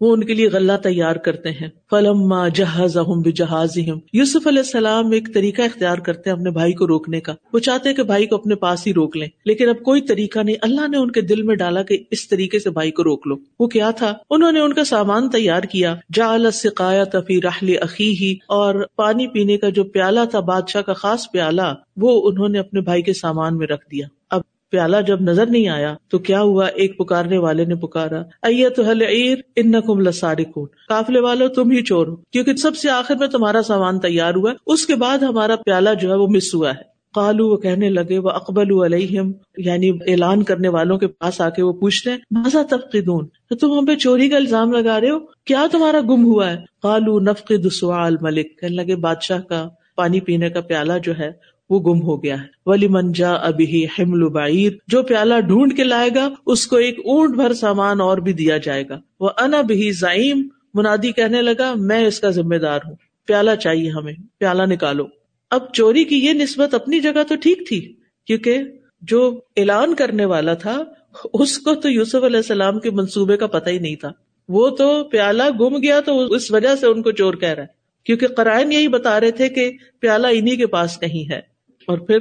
[0.00, 2.96] وہ ان کے لیے غلہ تیار کرتے ہیں۔ فلم جہاز
[3.34, 3.78] جہاز
[4.12, 7.88] یوسف علیہ السلام ایک طریقہ اختیار کرتے ہیں اپنے بھائی کو روکنے کا۔ وہ چاہتے
[7.88, 10.88] ہیں کہ بھائی کو اپنے پاس ہی روک لیں۔ لیکن اب کوئی طریقہ نہیں۔ اللہ
[10.88, 13.66] نے ان کے دل میں ڈالا کہ اس طریقے سے بھائی کو روک لو۔ وہ
[13.66, 18.32] کیا تھا؟ انہوں نے ان کا سامان تیار کیا۔ جا السقایا تفی راہل عقی ہی
[18.32, 22.80] اور پانی پینے کا جو پیالہ تھا، بادشاہ کا خاص پیالہ، وہ انہوں نے اپنے
[22.80, 24.06] بھائی کے سامان میں رکھ دیا۔
[24.70, 28.22] پیالہ جب نظر نہیں آیا تو کیا ہوا؟ ایک پکارنے والے نے پکارا
[28.78, 33.14] حل عیر ان کم لسارکون کافلے والو، تم ہی چور ہو، کیونکہ سب سے آخر
[33.14, 36.70] میں تمہارا سامان تیار ہوا، اس کے بعد ہمارا پیالہ جو ہے وہ مس ہوا
[36.70, 41.48] ہے۔ قالو، وہ کہنے لگے وہ اکبل علیہم یعنی اعلان کرنے والوں کے پاس آ
[41.48, 45.18] کے وہ پوچھتے مزہ تفقدون؟ تو تم ہم پہ چوری کا الزام لگا رہے ہو؟
[45.44, 50.50] کیا تمہارا گم ہوا ہے؟ کالو نفقد سوال ملک۔ کہنے لگے، بادشاہ کا پانی پینے
[50.50, 51.32] کا پیالہ جو ہے
[51.70, 56.10] وہ گم ہو گیا ہے۔ ولی منجا ابھی حمل بعیر جو پیالہ ڈھونڈ کے لائے
[56.14, 59.92] گا، اس کو ایک اونٹ بھر سامان اور بھی دیا جائے گا۔ وہ ان بھی
[59.92, 62.94] زائم منادی کہنے لگا، میں اس کا ذمہ دار ہوں۔
[63.26, 65.04] پیالہ چاہیے ہمیں، پیالہ نکالو۔
[65.50, 67.94] اب چوری کی یہ نسبت اپنی جگہ تو ٹھیک تھی،
[68.26, 68.58] کیونکہ
[69.02, 70.82] جو اعلان کرنے والا تھا،
[71.34, 74.12] اس کو تو یوسف علیہ السلام کے منصوبے کا پتہ ہی نہیں تھا۔
[74.48, 77.80] وہ تو پیالہ گم گیا تو اس وجہ سے ان کو چور کہہ رہا ہے۔
[78.04, 81.49] کیونکہ قرائن یہی بتا رہے تھے کہ پیالہ انہیں کے پاس نہیں ہے۔
[81.90, 82.18] اور پھر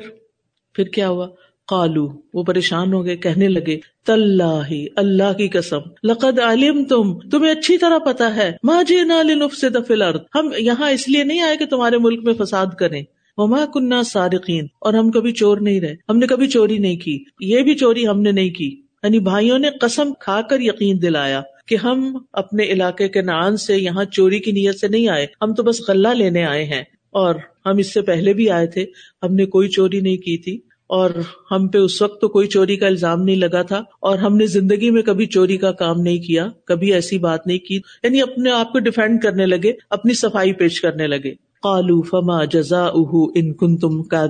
[0.74, 1.28] پھر کیا ہوا؟
[1.68, 7.52] کالو وہ پریشان ہو گئے، کہنے لگے تلّہ اللہ کی قسم، لقد علم تم تمہیں
[7.52, 10.02] اچھی طرح پتا ہے ماں جی نالف سے دفل
[10.36, 13.04] ہم یہاں اس لیے نہیں آئے کہ تمہارے ملک میں فساد کریں۔
[13.38, 17.24] وما کنہ سارقین اور ہم کبھی چور نہیں رہے، ہم نے کبھی چوری نہیں کی،
[17.40, 21.42] یہ بھی چوری ہم نے نہیں کی۔ یعنی بھائیوں نے قسم کھا کر یقین دلایا
[21.68, 25.54] کہ ہم اپنے علاقے کے نان سے یہاں چوری کی نیت سے نہیں آئے، ہم
[25.54, 28.86] تو بس غلہ لینے آئے ہیں۔ اور ہم اس سے پہلے بھی آئے تھے،
[29.24, 30.58] ہم نے کوئی چوری نہیں کی تھی،
[30.90, 31.10] اور
[31.52, 34.46] ہم پہ اس وقت تو کوئی چوری کا الزام نہیں لگا تھا، اور ہم نے
[34.48, 38.52] زندگی میں کبھی چوری کا کام نہیں کیا، کبھی ایسی بات نہیں کی یعنی اپنے
[38.52, 43.54] آپ کو ڈیفینڈ کرنے لگے، اپنی صفائی پیش کرنے لگے۔ کالو فما جزا اہ ان
[43.54, 44.26] کن تم کا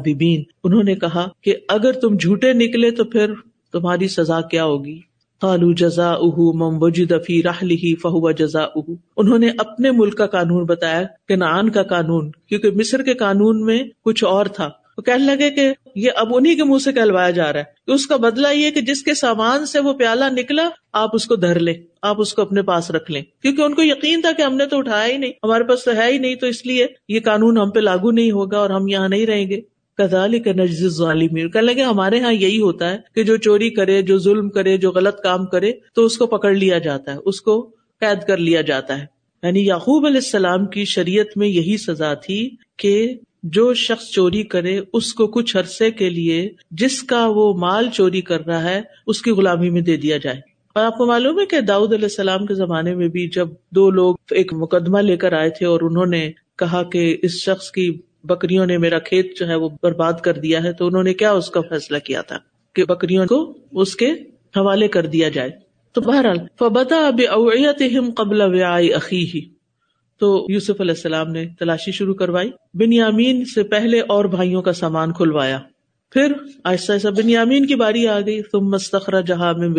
[0.63, 3.33] انہوں نے کہا کہ اگر تم جھوٹے نکلے تو پھر
[3.73, 4.99] تمہاری سزا کیا ہوگی۔
[5.41, 10.27] کالو جزا اہ مم وجدفی راہ لی فہو جزا اہ انہوں نے اپنے ملک کا
[10.27, 15.01] قانون بتایا کہ نان کا قانون، کیونکہ مصر کے قانون میں کچھ اور تھا۔ وہ
[15.01, 18.07] کہنے لگے کہ یہ اب انہیں کے منہ سے کہلوایا جا رہا ہے۔ کہ اس
[18.07, 21.59] کا بدلا یہ کہ جس کے سامان سے وہ پیالہ نکلا، آپ اس کو دھر
[21.59, 24.55] لیں، آپ اس کو اپنے پاس رکھ لیں۔ کیونکہ ان کو یقین تھا کہ ہم
[24.55, 27.19] نے تو اٹھایا ہی نہیں، ہمارے پاس تو ہے ہی نہیں، تو اس لیے یہ
[27.19, 29.61] قانون ہم پہ لاگو نہیں ہوگا اور ہم یہاں نہیں رہیں گے۔
[29.99, 34.01] کدالی کا نجز ظالم کہ لگے ہمارے یہاں یہی ہوتا ہے کہ جو چوری کرے،
[34.01, 37.41] جو ظلم کرے، جو غلط کام کرے، تو اس کو پکڑ لیا جاتا ہے، اس
[37.41, 39.05] کو قید کر لیا جاتا ہے۔
[39.43, 44.79] یعنی یعقوب علیہ السلام کی شریعت میں یہی سزا تھی کہ جو شخص چوری کرے،
[44.93, 49.21] اس کو کچھ عرصے کے لیے جس کا وہ مال چوری کر رہا ہے، اس
[49.21, 50.39] کی غلامی میں دے دیا جائے۔
[50.73, 53.89] اور آپ کو معلوم ہے کہ داؤد علیہ السلام کے زمانے میں بھی جب دو
[53.89, 57.97] لوگ ایک مقدمہ لے کر آئے تھے اور انہوں نے کہا کہ اس شخص کی
[58.23, 61.31] بکریوں نے میرا کھیت جو ہے وہ برباد کر دیا ہے، تو انہوں نے کیا
[61.31, 62.37] اس کا فیصلہ کیا تھا
[62.75, 64.11] کہ بکریوں کو اس کے
[64.57, 65.49] حوالے کر دیا جائے۔
[65.93, 67.81] تو بہرحال فبتا اب اویت
[68.17, 68.41] قبل
[68.95, 69.41] عقی ہی
[70.19, 74.73] تو یوسف علیہ السلام نے تلاشی شروع کروائی۔ بن یامین سے پہلے اور بھائیوں کا
[74.73, 75.59] سامان کھلوایا۔
[76.11, 76.33] پھر
[76.65, 79.69] ایسا ایسا بن یامین کی باری آ گئی۔ تم مستخرا جہاں میں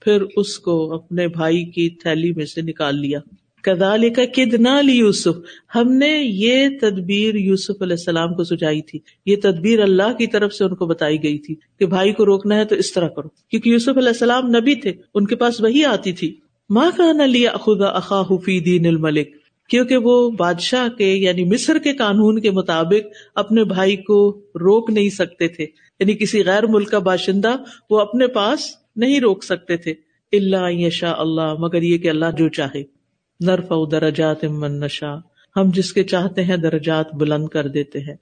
[0.00, 3.18] پھر اس کو اپنے بھائی کی تھیلی میں سے نکال لیا۔
[3.62, 5.36] کدال کا کد نہ لی یوسف؟
[5.74, 10.52] ہم نے یہ تدبیر یوسف علیہ السلام کو سجائی تھی۔ یہ تدبیر اللہ کی طرف
[10.52, 13.28] سے ان کو بتائی گئی تھی کہ بھائی کو روکنا ہے تو اس طرح کرو۔
[13.50, 16.34] کیونکہ یوسف علیہ السلام نبی تھے، ان کے پاس وہی آتی تھی۔
[16.70, 18.22] ماں کا نہ لیا خدا اخا
[18.64, 19.28] دین الملک،
[19.68, 25.10] کیونکہ وہ بادشاہ کے یعنی مصر کے قانون کے مطابق اپنے بھائی کو روک نہیں
[25.10, 25.66] سکتے تھے۔
[26.00, 27.56] یعنی کسی غیر ملک کا باشندہ
[27.90, 28.60] وہ اپنے پاس
[28.96, 29.94] نہیں روک سکتے تھے۔
[30.32, 32.97] اللہ یشا اللہ، مگر یہ کہ اللہ جو چاہے۔
[33.40, 35.16] نرف درجات من نشا
[35.56, 38.14] ہم جس کے چاہتے ہیں درجات بلند کر دیتے ہیں۔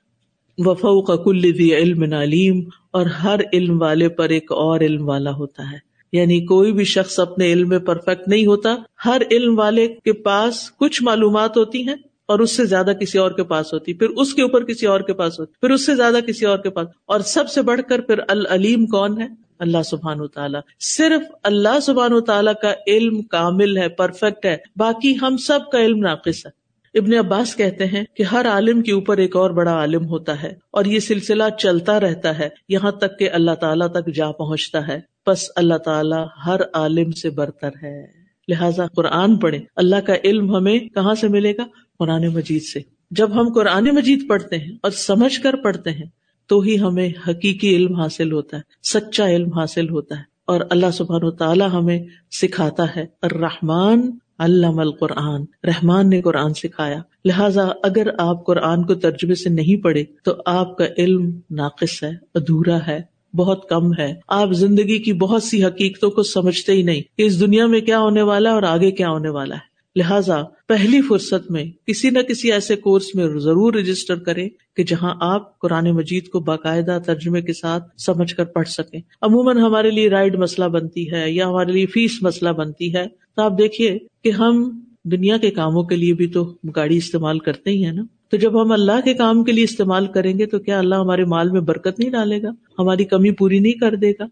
[0.59, 5.72] وفو کا کل علم علیم، اور ہر علم والے پر ایک اور علم والا ہوتا
[5.72, 5.76] ہے۔
[6.12, 10.70] یعنی کوئی بھی شخص اپنے علم میں پرفیکٹ نہیں ہوتا، ہر علم والے کے پاس
[10.70, 11.94] کچھ معلومات ہوتی ہیں
[12.29, 15.00] اور اس سے زیادہ کسی اور کے پاس ہوتی، پھر اس کے اوپر کسی اور
[15.00, 17.81] کے پاس ہوتی، پھر اس سے زیادہ کسی اور کے پاس۔ اور سب سے بڑھ
[17.88, 22.75] کر پھر العلیم کون ہے؟ اللہ سبحان و تعالیٰ۔ صرف اللہ سبحان و تعالیٰ کا
[22.87, 26.66] علم کامل ہے پرفیکٹ ہے، باقی ہم سب کا علم ناقص ہے۔
[26.99, 30.53] ابن عباس کہتے ہیں کہ ہر عالم کے اوپر ایک اور بڑا عالم ہوتا ہے
[30.71, 35.01] اور یہ سلسلہ چلتا رہتا ہے، یہاں تک کہ اللہ تعالیٰ تک جا پہنچتا ہے۔
[35.27, 38.07] بس اللہ تعالیٰ ہر عالم سے برتر ہے۔
[38.49, 41.64] لہٰذا قرآن پڑھے اللہ کا علم ہمیں کہاں سے ملے گا؟
[41.99, 46.07] قرآن مجید سے۔ جب ہم قرآن مجید پڑھتے ہیں اور سمجھ کر پڑھتے ہیں
[46.46, 50.90] تو ہی ہمیں حقیقی علم حاصل ہوتا ہے، سچا علم حاصل ہوتا ہے۔ اور اللہ
[50.92, 51.98] سبحان و تعالیٰ ہمیں
[52.30, 59.35] سکھاتا ہے، الرحمن علام القرآن۔ رحمان نے قرآن سکھایا۔ لہٰذا اگر آپ قرآن کو ترجمے
[59.35, 63.00] سے نہیں پڑھے، تو آپ کا علم ناقص ہے، ادھورا ہے،
[63.37, 67.40] بہت کم ہے۔ آپ زندگی کی بہت سی حقیقتوں کو سمجھتے ہی نہیں۔ کہ اس
[67.40, 71.50] دنیا میں کیا ہونے والا ہے اور آگے کیا ہونے والا ہے؟ لہٰذا پہلی فرصت
[71.50, 76.28] میں کسی نہ کسی ایسے کورس میں ضرور رجسٹر کرے کہ جہاں آپ قرآن مجید
[76.28, 81.12] کو باقاعدہ ترجمے کے ساتھ سمجھ کر پڑھ سکیں۔ عموماً ہمارے لیے رائڈ مسئلہ بنتی
[81.12, 83.04] ہے یا ہمارے لیے فیس مسئلہ بنتی ہے۔
[83.37, 87.70] تو آپ دیکھیے کہ ہم دنیا کے کاموں کے لیے بھی تو گاڑی استعمال کرتے
[87.70, 90.59] ہی ہیں نا۔ تو جب ہم اللہ کے کام کے لیے استعمال کریں گے تو
[90.59, 94.11] کیا اللہ ہمارے مال میں برکت نہیں ڈالے گا؟ ہماری کمی پوری نہیں کر دے
[94.11, 94.24] گا؟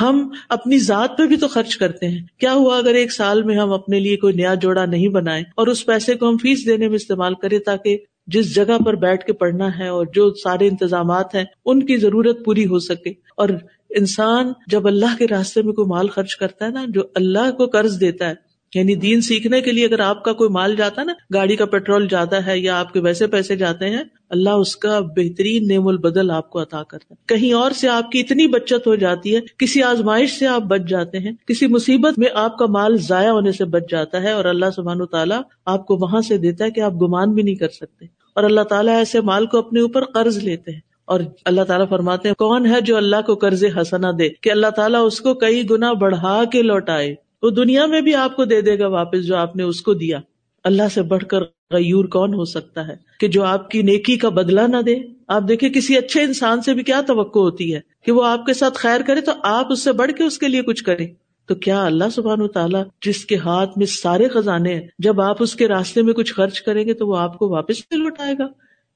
[0.00, 3.56] ہم اپنی ذات پہ بھی تو خرچ کرتے ہیں۔ کیا ہوا اگر ایک سال میں
[3.56, 6.88] ہم اپنے لیے کوئی نیا جوڑا نہیں بنائے اور اس پیسے کو ہم فیس دینے
[6.88, 11.34] میں استعمال کریں تاکہ جس جگہ پر بیٹھ کے پڑھنا ہے اور جو سارے انتظامات
[11.34, 13.48] ہیں، ان کی ضرورت پوری ہو سکے۔ اور
[13.90, 17.66] انسان جب اللہ کے راستے میں کوئی مال خرچ کرتا ہے نا، جو اللہ کو
[17.66, 21.06] قرض دیتا ہے یعنی دین سیکھنے کے لیے اگر آپ کا کوئی مال جاتا ہے
[21.06, 24.76] نا، گاڑی کا پیٹرول جاتا ہے یا آپ کے ویسے پیسے جاتے ہیں، اللہ اس
[24.76, 28.46] کا بہترین نیم البدل آپ کو عطا کرتا ہے۔ کہیں اور سے آپ کی اتنی
[28.46, 32.58] بچت ہو جاتی ہے، کسی آزمائش سے آپ بچ جاتے ہیں، کسی مصیبت میں آپ
[32.58, 36.20] کا مال ضائع ہونے سے بچ جاتا ہے اور اللہ سبحان تعالیٰ آپ کو وہاں
[36.20, 38.04] سے دیتا ہے کہ آپ گمان بھی نہیں کر سکتے۔
[38.34, 42.28] اور اللہ تعالیٰ ایسے مال کو اپنے اوپر قرض لیتے ہیں۔ اور اللہ تعالیٰ فرماتے
[42.28, 45.70] ہیں، کون ہے جو اللہ کو قرض حسنا دے؟ کہ اللہ تعالیٰ اس کو کئی
[45.70, 49.36] گنا بڑھا کے لوٹائے۔ وہ دنیا میں بھی آپ کو دے دے گا واپس جو
[49.36, 50.20] آپ نے اس کو دیا۔
[50.64, 54.28] اللہ سے بڑھ کر غیور کون ہو سکتا ہے کہ جو آپ کی نیکی کا
[54.28, 54.96] بدلا نہ دے؟
[55.28, 58.54] آپ دیکھیں کسی اچھے انسان سے بھی کیا توقع ہوتی ہے کہ وہ آپ کے
[58.54, 61.06] ساتھ خیر کرے تو آپ اس سے بڑھ کے اس کے لیے کچھ کریں۔
[61.46, 65.42] تو کیا اللہ سبحان و تعالیٰ جس کے ہاتھ میں سارے خزانے ہیں، جب آپ
[65.42, 68.34] اس کے راستے میں کچھ خرچ کریں گے تو وہ آپ کو واپس بھی لوٹائے
[68.38, 68.46] گا؟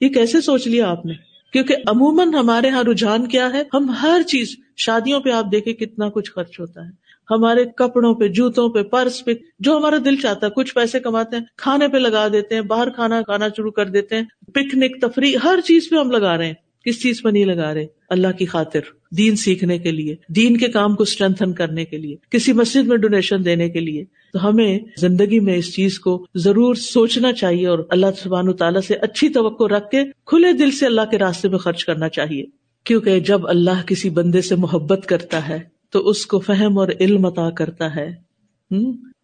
[0.01, 1.13] یہ کیسے سوچ لیا آپ نے؟
[1.53, 6.09] کیونکہ عموماً ہمارے یہاں رجحان کیا ہے؟ ہم ہر چیز، شادیوں پہ آپ دیکھیں کتنا
[6.09, 10.47] کچھ خرچ ہوتا ہے۔ ہمارے کپڑوں پہ، جوتوں پہ، پرس پہ، جو ہمارا دل چاہتا
[10.47, 13.87] ہے، کچھ پیسے کماتے ہیں، کھانے پہ لگا دیتے ہیں، باہر کھانا کھانا شروع کر
[13.87, 14.23] دیتے ہیں،
[14.55, 17.87] پکنک، تفریح، ہر چیز پہ ہم لگا رہے ہیں۔ کس چیز پہ نہیں لگا رہے؟
[18.09, 18.81] اللہ کی خاطر،
[19.17, 22.97] دین سیکھنے کے لیے، دین کے کام کو اسٹرینتھن کرنے کے لیے، کسی مسجد میں
[22.97, 27.79] ڈونیشن دینے کے لیے۔ تو ہمیں زندگی میں اس چیز کو ضرور سوچنا چاہیے اور
[27.91, 31.59] اللہ سبحان تعالیٰ سے اچھی توقع رکھ کے کھلے دل سے اللہ کے راستے میں
[31.59, 32.45] خرچ کرنا چاہیے۔
[32.85, 37.27] کیونکہ جب اللہ کسی بندے سے محبت کرتا ہے تو اس کو فہم اور علم
[37.27, 38.11] عطا کرتا ہے۔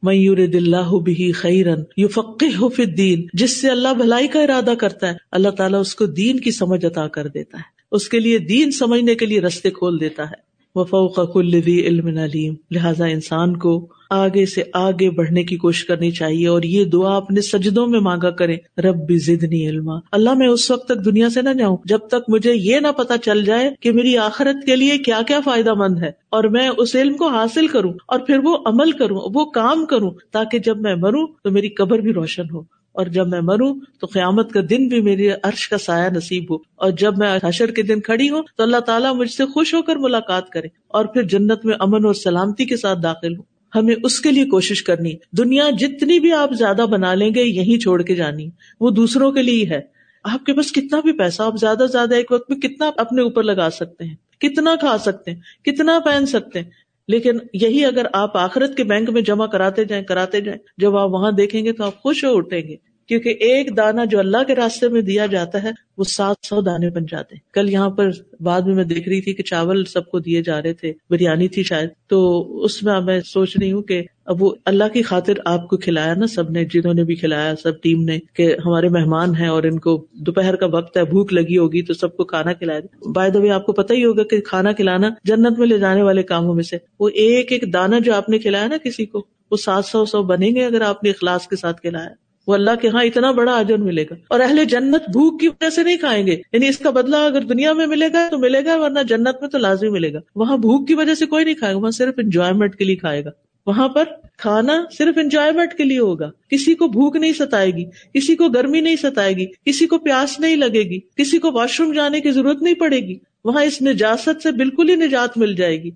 [0.02, 5.14] میور دلہ بھی خیرن یو فقی دین جس سے اللہ بھلائی کا ارادہ کرتا ہے،
[5.32, 8.70] اللہ تعالیٰ اس کو دین کی سمجھ عطا کر دیتا ہے۔ اس کے لیے دین
[8.70, 13.88] سمجھنے کے لیے رستے کھول دیتا ہے۔ وفوق کل ذی علم علیم۔ لہٰذا انسان کو
[14.10, 18.30] آگے سے آگے بڑھنے کی کوشش کرنی چاہیے اور یہ دعا اپنے سجدوں میں مانگا
[18.30, 21.98] کرے رب بھی زدنی علما۔ اللہ میں اس وقت تک دنیا سے نہ جاؤں جب
[21.98, 25.74] تک مجھے یہ نہ پتا چل جائے کہ میری آخرت کے لیے کیا کیا فائدہ
[25.74, 29.44] مند ہے۔ اور میں اس علم کو حاصل کروں اور پھر وہ عمل کروں، وہ
[29.44, 33.40] کام کروں تاکہ جب میں مروں تو میری قبر بھی روشن ہو۔ اور جب میں
[33.40, 37.38] مروں تو قیامت کا دن بھی میری عرش کا سایہ نصیب ہو اور جب میں
[37.44, 40.68] حشر کے دن کھڑی ہوں تو اللہ تعالیٰ مجھ سے خوش ہو کر ملاقات کرے
[40.88, 43.42] اور پھر جنت میں امن اور سلامتی کے ساتھ داخل ہوں۔
[43.74, 47.78] ہمیں اس کے لیے کوشش کرنی۔ دنیا جتنی بھی آپ زیادہ بنا لیں گے یہی
[47.78, 48.48] چھوڑ کے جانی۔
[48.80, 49.80] وہ دوسروں کے لیے ہے۔
[50.24, 53.42] آپ کے پاس کتنا بھی پیسہ، آپ زیادہ زیادہ ایک وقت میں کتنا اپنے اوپر
[53.42, 56.70] لگا سکتے ہیں۔ کتنا کھا سکتے ہیں، کتنا پہن سکتے ہیں۔
[57.08, 61.10] لیکن یہی اگر آپ آخرت کے بینک میں جمع کراتے جائیں کراتے جائیں، جب آپ
[61.10, 64.54] وہاں دیکھیں گے تو آپ خوش ہو اٹھیں گے۔ کیونکہ ایک دانا جو اللہ کے
[64.54, 68.10] راستے میں دیا جاتا ہے، وہ سات سو دانے بن جاتے ہیں۔ کل یہاں پر
[68.40, 71.48] بعد میں میں دیکھ رہی تھی کہ چاول سب کو دیے جا رہے تھے، بریانی
[71.48, 75.32] تھی شاید۔ تو اس میں میں سوچ رہی ہوں کہ اب وہ اللہ کی خاطر
[75.44, 78.88] آپ کو کھلایا نا سب نے، جنہوں نے بھی کھلایا، سب ٹیم نے کہ ہمارے
[78.88, 82.24] مہمان ہیں اور ان کو دوپہر کا وقت ہے، بھوک لگی ہوگی تو سب کو
[82.24, 82.80] کھانا کھلایا۔
[83.14, 86.22] بائی دبی آپ کو پتا ہی ہوگا کہ کھانا کھلانا جنت میں لے جانے والے
[86.22, 89.56] کاموں میں سے۔ وہ ایک ایک دانا جو آپ نے کھلایا نا کسی کو، وہ
[89.56, 92.08] سات سو سو بنیں گے اگر آپ نے اخلاص کے ساتھ کھلایا۔
[92.46, 95.70] وہ اللہ کے ہاں اتنا بڑا اجر ملے گا۔ اور اہل جنت بھوک کی وجہ
[95.70, 98.64] سے نہیں کھائیں گے۔ یعنی اس کا بدلا اگر دنیا میں ملے گا تو ملے
[98.64, 101.54] گا، ورنہ جنت میں تو لازمی ملے گا۔ وہاں بھوک کی وجہ سے کوئی نہیں
[101.54, 103.30] کھائے گا، وہاں صرف انجوائےمنٹ کے لیے کھائے گا۔
[103.66, 104.04] وہاں پر
[104.38, 108.80] کھانا صرف انجوائےمنٹ کے لیے ہوگا۔ کسی کو بھوک نہیں ستائے گی، کسی کو گرمی
[108.80, 112.30] نہیں ستائے گی، کسی کو پیاس نہیں لگے گی، کسی کو واش روم جانے کی
[112.30, 115.90] ضرورت نہیں پڑے گی۔ وہاں اس نجاست سے بالکل ہی نجات مل جائے گی۔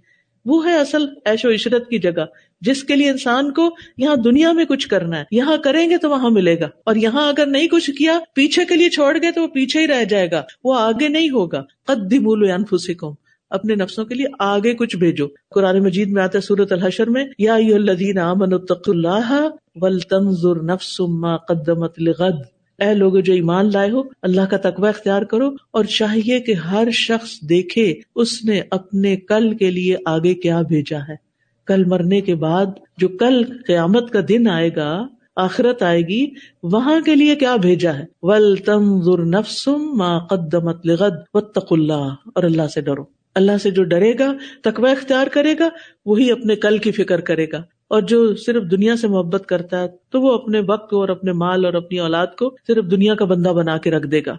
[0.45, 2.25] وہ ہے اصل ایش و عشرت کی جگہ۔
[2.65, 6.11] جس کے لیے انسان کو یہاں دنیا میں کچھ کرنا ہے، یہاں کریں گے تو
[6.11, 9.43] وہاں ملے گا۔ اور یہاں اگر نہیں کچھ کیا، پیچھے کے لیے چھوڑ گئے تو
[9.43, 13.13] وہ پیچھے ہی رہ جائے گا۔ وہ آگے نہیں ہوگا۔ قدمول انفسکم
[13.51, 17.25] اپنے نفسوں کے لیے آگے کچھ بھیجو۔ قرآن مجید میں آتا ہے سورت الحشر میں،
[17.39, 22.35] یا الذین آمنوا اتقوا اللہ ولتنظر نفس ما قدمت لغد۔
[22.79, 26.89] اے لوگ جو ایمان لائے ہو، اللہ کا تقوی اختیار کرو اور چاہیے کہ ہر
[26.93, 31.34] شخص دیکھے اس نے اپنے کل کے لیے آگے کیا بھیجا ہے۔
[31.67, 36.31] کل مرنے کے بعد جو کل قیامت کا دن آئے گا، آخرت آئے گی،
[36.63, 42.43] وہاں کے لیے کیا بھیجا ہے؟ ول تم نفسم ما قدمت لغد وتق اللہ اور
[42.43, 45.69] اللہ سے ڈرو۔ اللہ سے جو ڈرے گا، تقوی اختیار کرے گا،
[46.07, 49.89] وہی اپنے کل کی فکر کرے گا۔ اور جو صرف دنیا سے محبت کرتا ہے،
[50.11, 53.25] تو وہ اپنے وقت کو اور اپنے مال اور اپنی اولاد کو صرف دنیا کا
[53.25, 54.37] بندہ بنا کے رکھ دے گا۔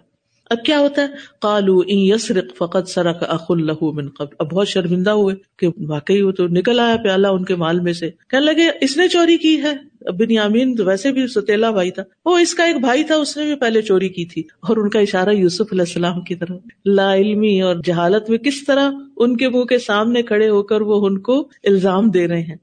[0.50, 1.06] اب کیا ہوتا ہے؟
[1.40, 4.34] کالو ان یسرق فقط سرق اخ اللہ من قبل.
[4.38, 7.92] اب بہت شرمندہ ہوئے کہ واقعی وہ تو نکل آیا پیالہ ان کے مال میں
[7.92, 11.90] سے۔ کہنے لگے، اس نے چوری کی ہے؟ بن یامین تو ویسے بھی ستیلا بھائی
[11.90, 14.76] تھا۔ وہ اس کا ایک بھائی تھا، اس نے بھی پہلے چوری کی تھی۔ اور
[14.76, 18.90] ان کا اشارہ یوسف علیہ السلام کی طرف۔ لا علمی اور جہالت میں کس طرح
[19.16, 22.56] ان کے منہ کے سامنے کھڑے ہو کر وہ ان کو الزام دے رہے ہیں۔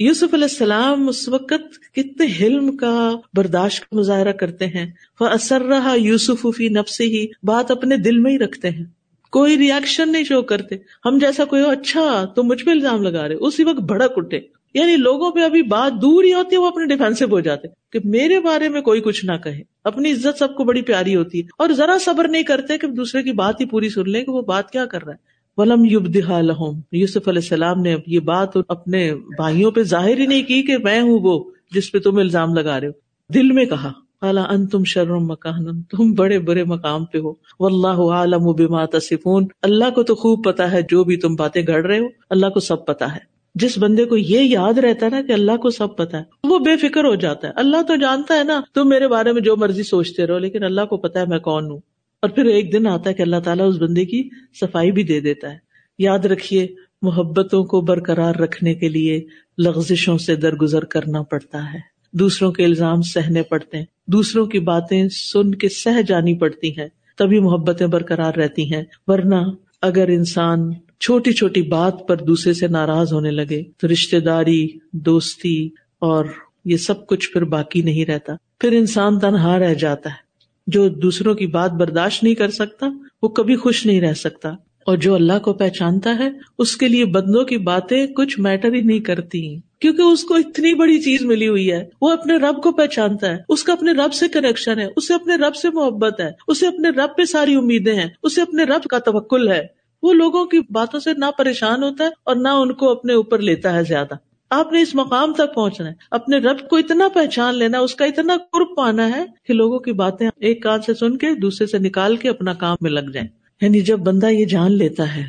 [0.00, 4.90] یوسف علیہ السلام اس وقت کتنے حلم کا برداشت کا مظاہرہ کرتے ہیں۔
[5.20, 8.84] وہ اثر رہا یوسف فی نفسی ہی بات اپنے دل میں ہی رکھتے ہیں۔
[9.30, 10.74] کوئی ریئیکشن نہیں شو کرتے۔
[11.04, 14.40] ہم جیسا کوئی ہو اچھا تم مجھ پہ الزام لگا رہے اسی وقت بھڑک اٹھے۔
[14.74, 17.98] یعنی لوگوں پہ ابھی بات دور ہی ہوتی ہے، وہ اپنے ڈیفینسو ہو جاتے کہ
[18.04, 21.46] میرے بارے میں کوئی کچھ نہ کہے۔ اپنی عزت سب کو بڑی پیاری ہوتی ہے۔
[21.58, 24.42] اور ذرا صبر نہیں کرتے کہ دوسرے کی بات ہی پوری سن لیں کہ وہ
[24.42, 26.06] بات کیا کر رہا ہے۔ ولم یوب
[26.40, 30.78] لہم۔ یوسف علیہ السلام نے یہ بات اپنے بھائیوں پہ ظاہر ہی نہیں کی کہ
[30.78, 32.92] میں ہوں وہ جس پہ تم الزام لگا رہے ہو۔
[33.34, 33.92] دل میں کہا
[34.22, 38.52] اعلیٰ ان تم شرم مکان تم بڑے برے مقام پہ ہو۔ و اللہ عالم و
[38.52, 42.06] بما تصفون۔ اللہ کو تو خوب پتا ہے جو بھی تم باتیں گھڑ رہے ہو۔
[42.30, 45.56] اللہ کو سب پتا ہے۔ جس بندے کو یہ یاد رہتا ہے نا کہ اللہ
[45.56, 48.60] کو سب پتا ہے، وہ بے فکر ہو جاتا ہے۔ اللہ تو جانتا ہے نا،
[48.74, 51.70] تم میرے بارے میں جو مرضی سوچتے رہو، لیکن اللہ کو پتا ہے میں کون
[51.70, 51.78] ہوں۔
[52.22, 54.28] اور پھر ایک دن آتا ہے کہ اللہ تعالیٰ اس بندے کی
[54.60, 55.56] صفائی بھی دے دیتا ہے۔
[55.98, 56.66] یاد رکھیے،
[57.02, 59.24] محبتوں کو برقرار رکھنے کے لیے
[59.58, 61.78] لغزشوں سے درگزر کرنا پڑتا ہے۔
[62.12, 66.88] دوسروں کے الزام سہنے پڑتے ہیں۔ دوسروں کی باتیں سن کے سہ جانی پڑتی ہیں۔
[67.18, 69.36] تبھی محبتیں برقرار رہتی ہیں۔ ورنہ
[69.82, 75.68] اگر انسان چھوٹی چھوٹی بات پر دوسرے سے ناراض ہونے لگے، تو رشتے داری، دوستی
[75.98, 76.24] اور
[76.64, 80.29] یہ سب کچھ پھر باقی نہیں رہتا۔ پھر انسان تنہا رہ جاتا ہے۔
[80.66, 82.86] جو دوسروں کی بات برداشت نہیں کر سکتا،
[83.22, 84.48] وہ کبھی خوش نہیں رہ سکتا۔
[84.86, 88.80] اور جو اللہ کو پہچانتا ہے، اس کے لیے بندوں کی باتیں کچھ میٹر ہی
[88.80, 92.72] نہیں کرتی۔ کیونکہ اس کو اتنی بڑی چیز ملی ہوئی ہے۔ وہ اپنے رب کو
[92.72, 96.30] پہچانتا ہے۔ اس کا اپنے رب سے کنیکشن ہے۔ اسے اپنے رب سے محبت ہے۔
[96.48, 99.66] اسے اپنے رب پہ ساری امیدیں ہیں۔ اسے اپنے رب کا توکل ہے۔
[100.02, 103.38] وہ لوگوں کی باتوں سے نہ پریشان ہوتا ہے اور نہ ان کو اپنے اوپر
[103.38, 104.14] لیتا ہے زیادہ۔
[104.50, 108.04] آپ نے اس مقام تک پہنچنا ہے۔ اپنے رب کو اتنا پہچان لینا، اس کا
[108.04, 111.78] اتنا قرب پانا ہے کہ لوگوں کی باتیں ایک کان سے سن کے دوسرے سے
[111.78, 113.28] نکال کے اپنا کام میں لگ جائیں۔
[113.60, 115.24] یعنی جب بندہ یہ جان لیتا ہے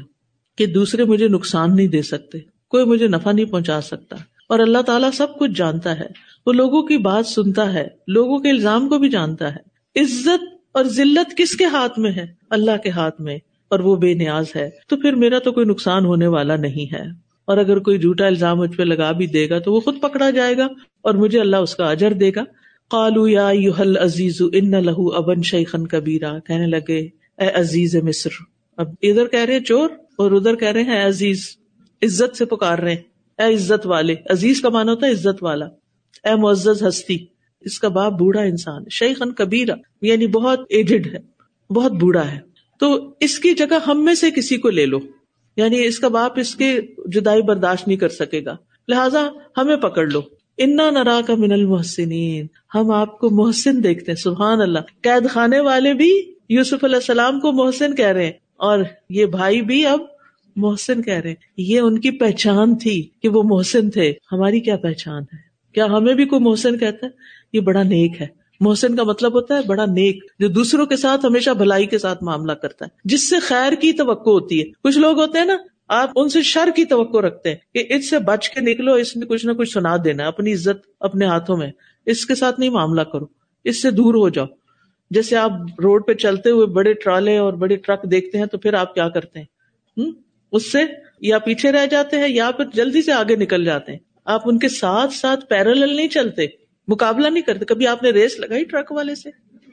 [0.58, 2.38] کہ دوسرے مجھے نقصان نہیں دے سکتے،
[2.70, 4.16] کوئی مجھے نفع نہیں پہنچا سکتا،
[4.50, 6.08] اور اللہ تعالیٰ سب کچھ جانتا ہے،
[6.46, 10.84] وہ لوگوں کی بات سنتا ہے، لوگوں کے الزام کو بھی جانتا ہے۔ عزت اور
[10.84, 13.38] ذلت کس کے ہاتھ میں ہے؟ اللہ کے ہاتھ میں،
[13.70, 17.31] اور وہ بے نیاز ہے۔ تو پھر میرا تو کوئی نقصان ہونے والا نہیں ہے۔
[17.46, 20.30] اور اگر کوئی جھوٹا الزام مجھ پہ لگا بھی دے گا تو وہ خود پکڑا
[20.30, 20.68] جائے گا
[21.02, 22.44] اور مجھے اللہ اس کا اجر دے گا۔
[22.92, 27.00] کالو یا یوحل عزیز ان لہو ابن شیخن کبیرا۔ کہنے لگے،
[27.38, 28.30] اے عزیز مصر،
[28.78, 31.58] اب ادھر کہہ رہے چور اور ادھر کہہ رہے ہیں عزیز،
[32.02, 32.96] عزت سے پکار رہے
[33.40, 35.66] اے عزت والے، عزیز کا مانا ہوتا ہے عزت والا۔
[36.24, 37.18] اے معزز ہستی،
[37.62, 41.20] اس کا باپ بوڑھا انسان شیخن کبیرا یعنی بہت ایجڈ ہے،
[41.74, 42.40] بہت بوڑھا ہے۔
[42.80, 45.00] تو اس کی جگہ ہم میں سے کسی کو لے لو۔
[45.58, 48.56] یعنی اس کا باپ اس کی جدائی برداشت نہیں کر سکے گا۔
[48.88, 49.28] لہٰذا
[49.58, 50.22] ہمیں پکڑ لو۔
[50.58, 52.46] انا نرا کا من المحسنین
[52.76, 56.12] ہم آپ کو محسن دیکھتے ہیں، سبحان اللہ۔ قید خانے والے بھی
[56.50, 58.80] یوسف علیہ السلام کو محسن کہہ رہے ہیں، اور
[59.10, 60.00] یہ بھائی بھی اب
[60.56, 64.78] محسن کہہ رہے ہیں۔ یہ ان کی پہچان تھی کہ وہ محسن تھے۔ ہماری کیا
[64.78, 65.38] پہچان ہے؟
[65.74, 67.12] کیا ہمیں بھی کوئی محسن کہتا ہے؟
[67.54, 68.28] یہ بڑا نیک ہے۔
[68.62, 72.24] محسن کا مطلب ہوتا ہے بڑا نیک، جو دوسروں کے ساتھ ہمیشہ بھلائی کے ساتھ
[72.24, 75.58] معاملہ کرتا ہے۔ جس سے خیر کی توقع ہوتی ہے۔ کچھ لوگ ہوتے ہیں نا،
[75.88, 79.16] آپ ان سے شر کی توقع رکھتے ہیں کہ اس سے بچ کے نکلو، اس
[79.16, 81.72] میں کچھ نہ کچھ سنا دینا، اپنی عزت اپنے ہاتھوں میں۔
[82.06, 83.26] اس کے ساتھ نہیں معاملہ کرو۔
[83.64, 84.46] اس سے دور ہو جاؤ۔
[85.12, 85.52] جیسے آپ
[85.84, 89.10] روڈ پہ چلتے ہوئے بڑے ٹرالے اور بڑے ٹرک دیکھتے ہیں تو پھر آپ کیا
[89.10, 89.46] کرتے ہیں؟
[90.52, 90.80] اس سے
[91.22, 94.60] یا پیچھے رہ جاتے ہیں یا پھر جلدی سے آگے نکل جاتے ہیں۔ آپ ان
[94.60, 96.61] کے ساتھ ساتھ پیرل نہیں چلتے۔
[96.92, 99.30] مقابلہ نہیں کرتے، کبھی آپ نے ریس لگائی ٹرک والے سے؟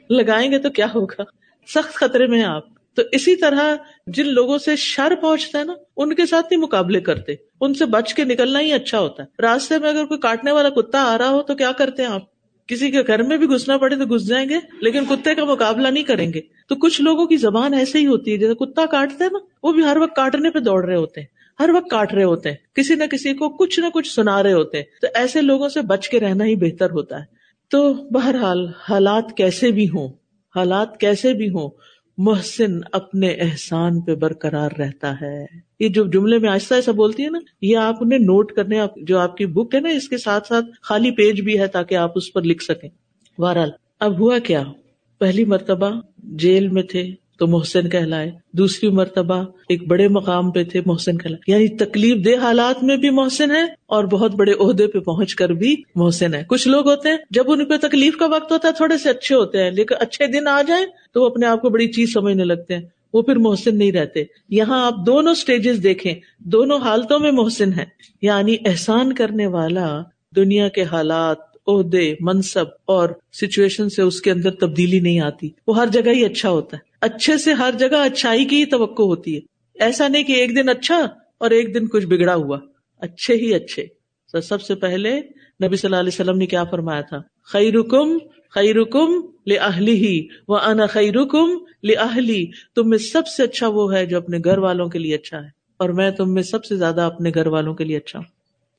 [0.09, 1.21] لگائیں گے تو کیا ہوگا؟
[1.67, 3.75] سخت خطرے میں آپ۔ تو اسی طرح
[4.07, 7.85] جن لوگوں سے شر پہنچتا ہے نا، ان کے ساتھ نہیں مقابلے کرتے۔ ان سے
[7.85, 11.17] بچ کے نکلنا ہی اچھا ہوتا ہے۔ راستے میں اگر کوئی کاٹنے والا کتا آ
[11.17, 12.21] رہا ہو تو کیا کرتے ہیں آپ؟
[12.67, 15.87] کسی کے گھر میں بھی گھسنا پڑے تو گھس جائیں گے، لیکن کتے کا مقابلہ
[15.87, 19.23] نہیں کریں گے۔ تو کچھ لوگوں کی زبان ایسے ہی ہوتی ہے، جیسے کتا کاٹتے
[19.23, 21.27] ہیں نا، وہ بھی ہر وقت کاٹنے پہ دوڑ رہے ہوتے ہیں۔
[21.59, 24.53] ہر وقت کاٹ رہے ہوتے ہیں۔ کسی نہ کسی کو کچھ نہ کچھ سنا رہے
[24.53, 27.39] ہوتے ہیں۔ تو ایسے لوگوں سے بچ کے رہنا ہی بہتر ہوتا ہے۔
[27.69, 30.07] تو بہرحال حالات کیسے بھی ہوں،
[30.55, 31.69] حالات کیسے بھی ہوں،
[32.17, 35.45] محسن اپنے احسان پہ برقرار رہتا ہے۔
[35.79, 39.19] یہ جو جملے میں آہستہ ایسا بولتی ہے نا، یہ آپ انہیں نوٹ کرنے جو
[39.19, 42.11] آپ کی بک ہے نا، اس کے ساتھ ساتھ خالی پیج بھی ہے تاکہ آپ
[42.15, 42.89] اس پر لکھ سکیں۔
[43.41, 44.63] بہرحال، اب ہوا کیا؟
[45.19, 50.81] پہلی مرتبہ جیل میں تھے۔ تو محسن کہلائے۔ دوسری مرتبہ ایک بڑے مقام پہ تھے،
[50.85, 54.99] محسن کہلائے۔ یعنی تکلیف دہ حالات میں بھی محسن ہے اور بہت بڑے عہدے پہ
[54.99, 58.51] پہنچ کر بھی محسن ہے کچھ لوگ ہوتے ہیں، جب ان پہ تکلیف کا وقت
[58.51, 61.45] ہوتا ہے، تھوڑے سے اچھے ہوتے ہیں، لیکن اچھے دن آ جائیں تو وہ اپنے
[61.45, 62.81] آپ کو بڑی چیز سمجھنے لگتے ہیں۔
[63.13, 67.85] وہ پھر محسن نہیں رہتے۔ یہاں آپ دونوں اسٹیجز دیکھیں، دونوں حالتوں میں محسن ہے
[68.21, 70.01] یعنی احسان کرنے والا
[70.35, 75.77] دنیا کے حالات عہدے، منصب اور سچویشن سے اس کے اندر تبدیلی نہیں آتی۔ وہ
[75.77, 79.35] ہر جگہ ہی اچھا ہوتا ہے۔ اچھے سے ہر جگہ اچھائی کی ہی توقع ہوتی
[79.35, 79.39] ہے۔
[79.79, 81.07] ایسا نہیں کہ ایک دن اچھا
[81.37, 82.59] اور ایک دن کچھ بگڑا ہوا۔
[82.99, 83.85] اچھے ہی اچھے۔
[84.43, 85.19] سب سے پہلے
[85.65, 88.17] نبی صلی اللہ علیہ وسلم نے کیا فرمایا تھا؟ خیر رکم
[88.49, 92.45] خیر رکم لہلی ہی وہ انا خیر رکم لہلی
[92.75, 95.47] تم میں سب سے اچھا وہ ہے جو اپنے گھر والوں کے لیے اچھا ہے۔
[95.77, 98.25] اور میں تم میں سب سے زیادہ اپنے گھر والوں کے لیے اچھا ہوں۔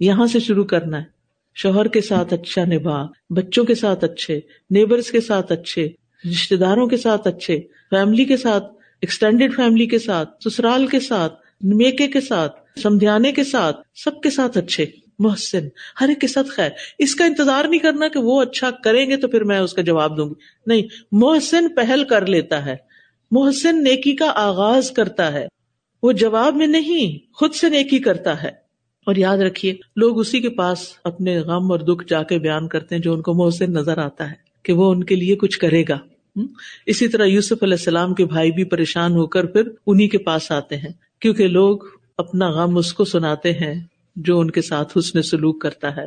[0.01, 1.20] یہاں سے شروع کرنا ہے۔
[1.55, 4.41] شوہر کے ساتھ اچھا نبھا، بچوں کے ساتھ اچھے
[4.71, 5.89] نیبرس کے ساتھ اچھے
[6.31, 8.65] رشتے داروں کے ساتھ اچھے، فیملی کے ساتھ
[9.01, 14.31] ایکسٹینڈیڈ فیملی کے ساتھ، سسرال کے ساتھ میکے کے ساتھ سمجھانے کے ساتھ، سب کے
[14.31, 14.87] ساتھ اچھے،
[15.19, 15.69] محسن،
[16.01, 19.17] ہر ایک کے ساتھ خیر۔ اس کا انتظار نہیں کرنا کہ وہ اچھا کریں گے
[19.17, 20.35] تو پھر میں اس کا جواب دوں گی۔
[20.67, 20.83] نہیں،
[21.13, 22.77] محسن پہل کر لیتا ہے۔
[23.31, 25.49] محسن نیکی کا آغاز کرتا ہے۔
[26.03, 28.60] وہ جواب میں نہیں، خود سے نیکی کرتا ہے۔
[29.11, 32.95] اور یاد رکھیے، لوگ اسی کے پاس اپنے غم اور دکھ جا کے بیان کرتے
[32.95, 34.35] ہیں جو ان کو محسن نظر آتا ہے
[34.65, 35.99] کہ وہ ان کے لیے کچھ کرے گا۔
[36.87, 40.51] اسی طرح یوسف علیہ السلام کے بھائی بھی پریشان ہو کر پھر انہیں کے پاس
[40.53, 40.93] آتے ہیں،
[41.23, 41.79] کیونکہ لوگ
[42.19, 43.75] اپنا غم اس کو سناتے ہیں
[44.17, 46.07] جو ان کے ساتھ حسن سلوک کرتا ہے۔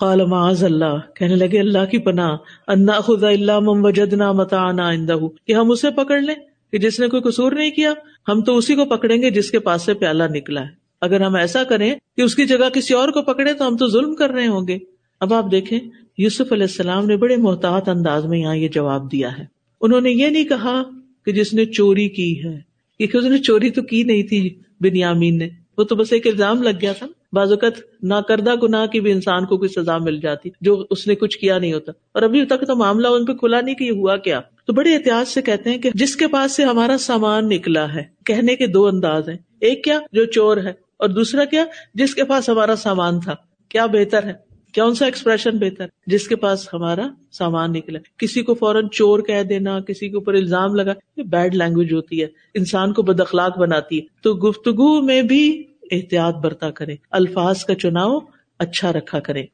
[0.00, 2.36] قال معاذ اللہ، کہنے لگے، اللہ کی پناہ
[2.68, 6.34] انا خدا اللہ وجدنا متانا آئندہ کہ ہم اسے پکڑ لیں،
[6.72, 7.92] کہ جس نے کوئی قصور نہیں کیا،
[8.28, 11.34] ہم تو اسی کو پکڑیں گے جس کے پاس سے پیالہ نکلا ہے۔ اگر ہم
[11.34, 14.30] ایسا کریں کہ اس کی جگہ کسی اور کو پکڑے تو ہم تو ظلم کر
[14.30, 14.78] رہے ہوں گے۔
[15.20, 15.80] اب آپ دیکھیں،
[16.18, 19.44] یوسف علیہ السلام نے بڑے محتاط انداز میں یہاں یہ جواب دیا ہے۔
[19.80, 20.82] انہوں نے یہ نہیں کہا
[21.24, 22.60] کہ جس نے چوری کی ہے
[22.98, 25.48] کیونکہ اس نے چوری تو کی نہیں تھی بنیامین نے۔
[25.78, 27.72] وہ تو بس ایک الزام لگ گیا تھا۔ بعض اوقات
[28.02, 31.38] نہ کردہ گناہ کی بھی انسان کو کوئی سزا مل جاتی، جو اس نے کچھ
[31.38, 34.16] کیا نہیں ہوتا۔ اور ابھی تک تو معاملہ ان پہ کھلا نہیں کہ یہ ہوا
[34.16, 37.94] کیا۔ تو بڑے احتیاط سے کہتے ہیں کہ جس کے پاس سے ہمارا سامان نکلا
[37.94, 40.72] ہے، کہنے کے دو انداز ہیں۔ ایک کیا؟ جو چور ہے۔
[41.02, 43.34] اور دوسرا کیا؟ جس کے پاس ہمارا سامان تھا،
[43.68, 44.32] کیا بہتر ہے؟
[44.74, 49.42] کون سا ایکسپریشن بہتر جس کے پاس ہمارا سامان نکلا کسی کو فوراً چور کہہ
[49.42, 53.58] دینا، کسی کے اوپر الزام لگا، یہ بیڈ لینگویج ہوتی ہے۔ انسان کو بد اخلاق
[53.58, 58.18] بناتی ہے۔ تو گفتگو میں بھی احتیاط برتا کرے، الفاظ کا چناؤ
[58.58, 59.44] اچھا رکھا کرے۔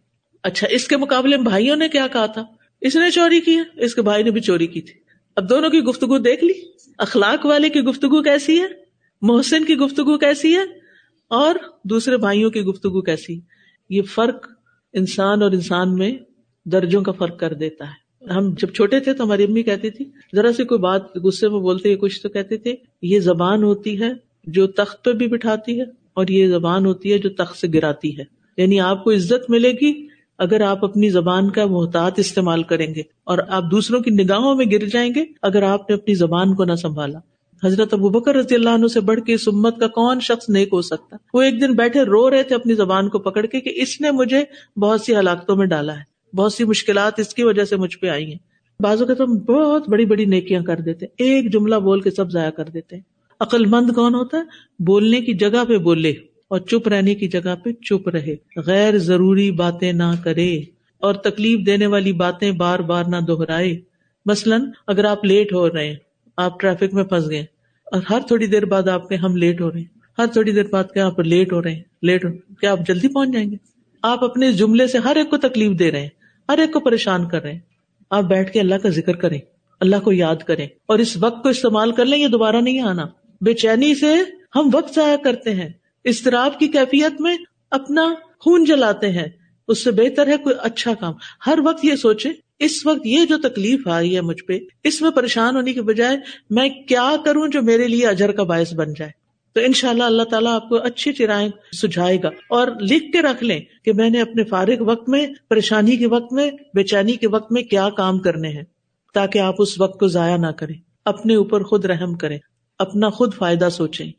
[0.42, 2.44] اچھا اس کے مقابلے میں بھائیوں نے کیا کہا تھا؟
[2.80, 4.94] اس نے چوری کی ہے، اس کے بھائی نے بھی چوری کی تھی۔
[5.36, 6.52] اب دونوں کی گفتگو دیکھ لی؟
[6.98, 8.66] اخلاق والے کی گفتگو کیسی ہے؟
[9.22, 10.87] محسن کی گفتگو کیسی ہے؟
[11.28, 11.54] اور
[11.84, 13.40] دوسرے بھائیوں کی گفتگو کیسی؟
[13.90, 14.46] یہ فرق
[14.92, 16.12] انسان اور انسان میں
[16.64, 20.04] درجوں کا فرق کر دیتا ہے۔ ہم جب چھوٹے تھے تو ہماری امی کہتی تھی،
[20.36, 24.08] ذرا سی کوئی بات غصے میں بولتے کچھ تو کہتے تھے یہ زبان ہوتی ہے
[24.44, 28.18] جو تخت پہ بھی بٹھاتی ہے اور یہ زبان ہوتی ہے جو تخت سے گراتی
[28.18, 28.24] ہے۔
[28.56, 30.06] یعنی آپ کو عزت ملے گی
[30.38, 34.66] اگر آپ اپنی زبان کا محتاط استعمال کریں گے اور آپ دوسروں کی نگاہوں میں
[34.72, 37.18] گر جائیں گے اگر آپ نے اپنی زبان کو نہ سنبھالا۔
[37.64, 40.68] حضرت ابو بکر رضی اللہ عنہ سے بڑھ کے اس امت کا کون شخص نیک
[40.72, 43.72] ہو سکتا؟ وہ ایک دن بیٹھے رو رہے تھے اپنی زبان کو پکڑ کے کہ
[43.74, 44.44] اس نے مجھے
[44.76, 48.08] بہت سی ہلاکتوں میں ڈالا ہے، بہت سی مشکلات اس کی وجہ سے مجھ پہ
[48.08, 48.38] آئی ہیں۔
[48.80, 52.30] بازو کے تو ہم بہت بڑی بڑی نیکیاں کر دیتے ایک جملہ بول کے سب
[52.30, 52.96] ضائع کر دیتے
[53.40, 54.42] عقل مند کون ہوتا ہے؟
[54.78, 56.10] بولنے کی جگہ پہ بولے
[56.50, 60.56] اور چپ رہنے کی جگہ پہ چپ رہے۔ غیر ضروری باتیں نہ کرے
[61.02, 63.76] اور تکلیف دینے والی باتیں بار بار نہ دہرائے۔
[64.26, 65.96] مثلاً اگر آپ لیٹ ہو رہے ہیں
[66.38, 67.44] آپ ٹریفک میں پھنس گئے
[67.92, 70.64] اور ہر تھوڑی دیر بعد آپ کے ہم لیٹ ہو رہے ہیں۔ ہر تھوڑی دیر
[70.66, 73.56] بعد کیا آپ لیٹ ہو رہے ہیں۔ لیٹ ہو کیا آپ جلدی پہنچ جائیں گے؟
[74.02, 76.08] آپ اپنے جملے سے ہر ایک کو تکلیف دے رہے ہیں۔
[76.48, 77.58] ہر ایک کو پریشان کر رہے ہیں۔
[78.10, 79.38] آپ بیٹھ کے اللہ کا ذکر کریں۔
[79.80, 83.06] اللہ کو یاد کریں۔ اور اس وقت کو استعمال کر لیں، یہ دوبارہ نہیں آنا۔
[83.40, 84.14] بے چینی سے
[84.56, 85.68] ہم وقت ضائع کرتے ہیں۔
[86.04, 87.36] استراب کی کیفیت میں
[87.70, 89.26] اپنا خون جلاتے ہیں۔
[89.68, 91.12] اس سے بہتر ہے کوئی اچھا کام۔
[91.46, 92.28] ہر وقت یہ سوچے
[92.58, 96.16] اس وقت یہ جو تکلیف آئی ہے مجھ پہ، اس میں پریشان ہونے کے بجائے
[96.50, 99.10] میں کیا کروں جو میرے لیے اجر کا باعث بن جائے؟
[99.52, 101.48] تو ان شاء اللہ اللہ تعالیٰ آپ کو اچھی چرائیں
[101.82, 105.96] سجھائے گا۔ اور لکھ کے رکھ لیں کہ میں نے اپنے فارغ وقت میں، پریشانی
[105.96, 108.64] کے وقت میں، بے چینی کے وقت میں کیا کام کرنے ہیں،
[109.14, 112.38] تاکہ آپ اس وقت کو ضائع نہ کریں۔ اپنے اوپر خود رحم کریں،
[112.78, 114.12] اپنا خود فائدہ سوچیں۔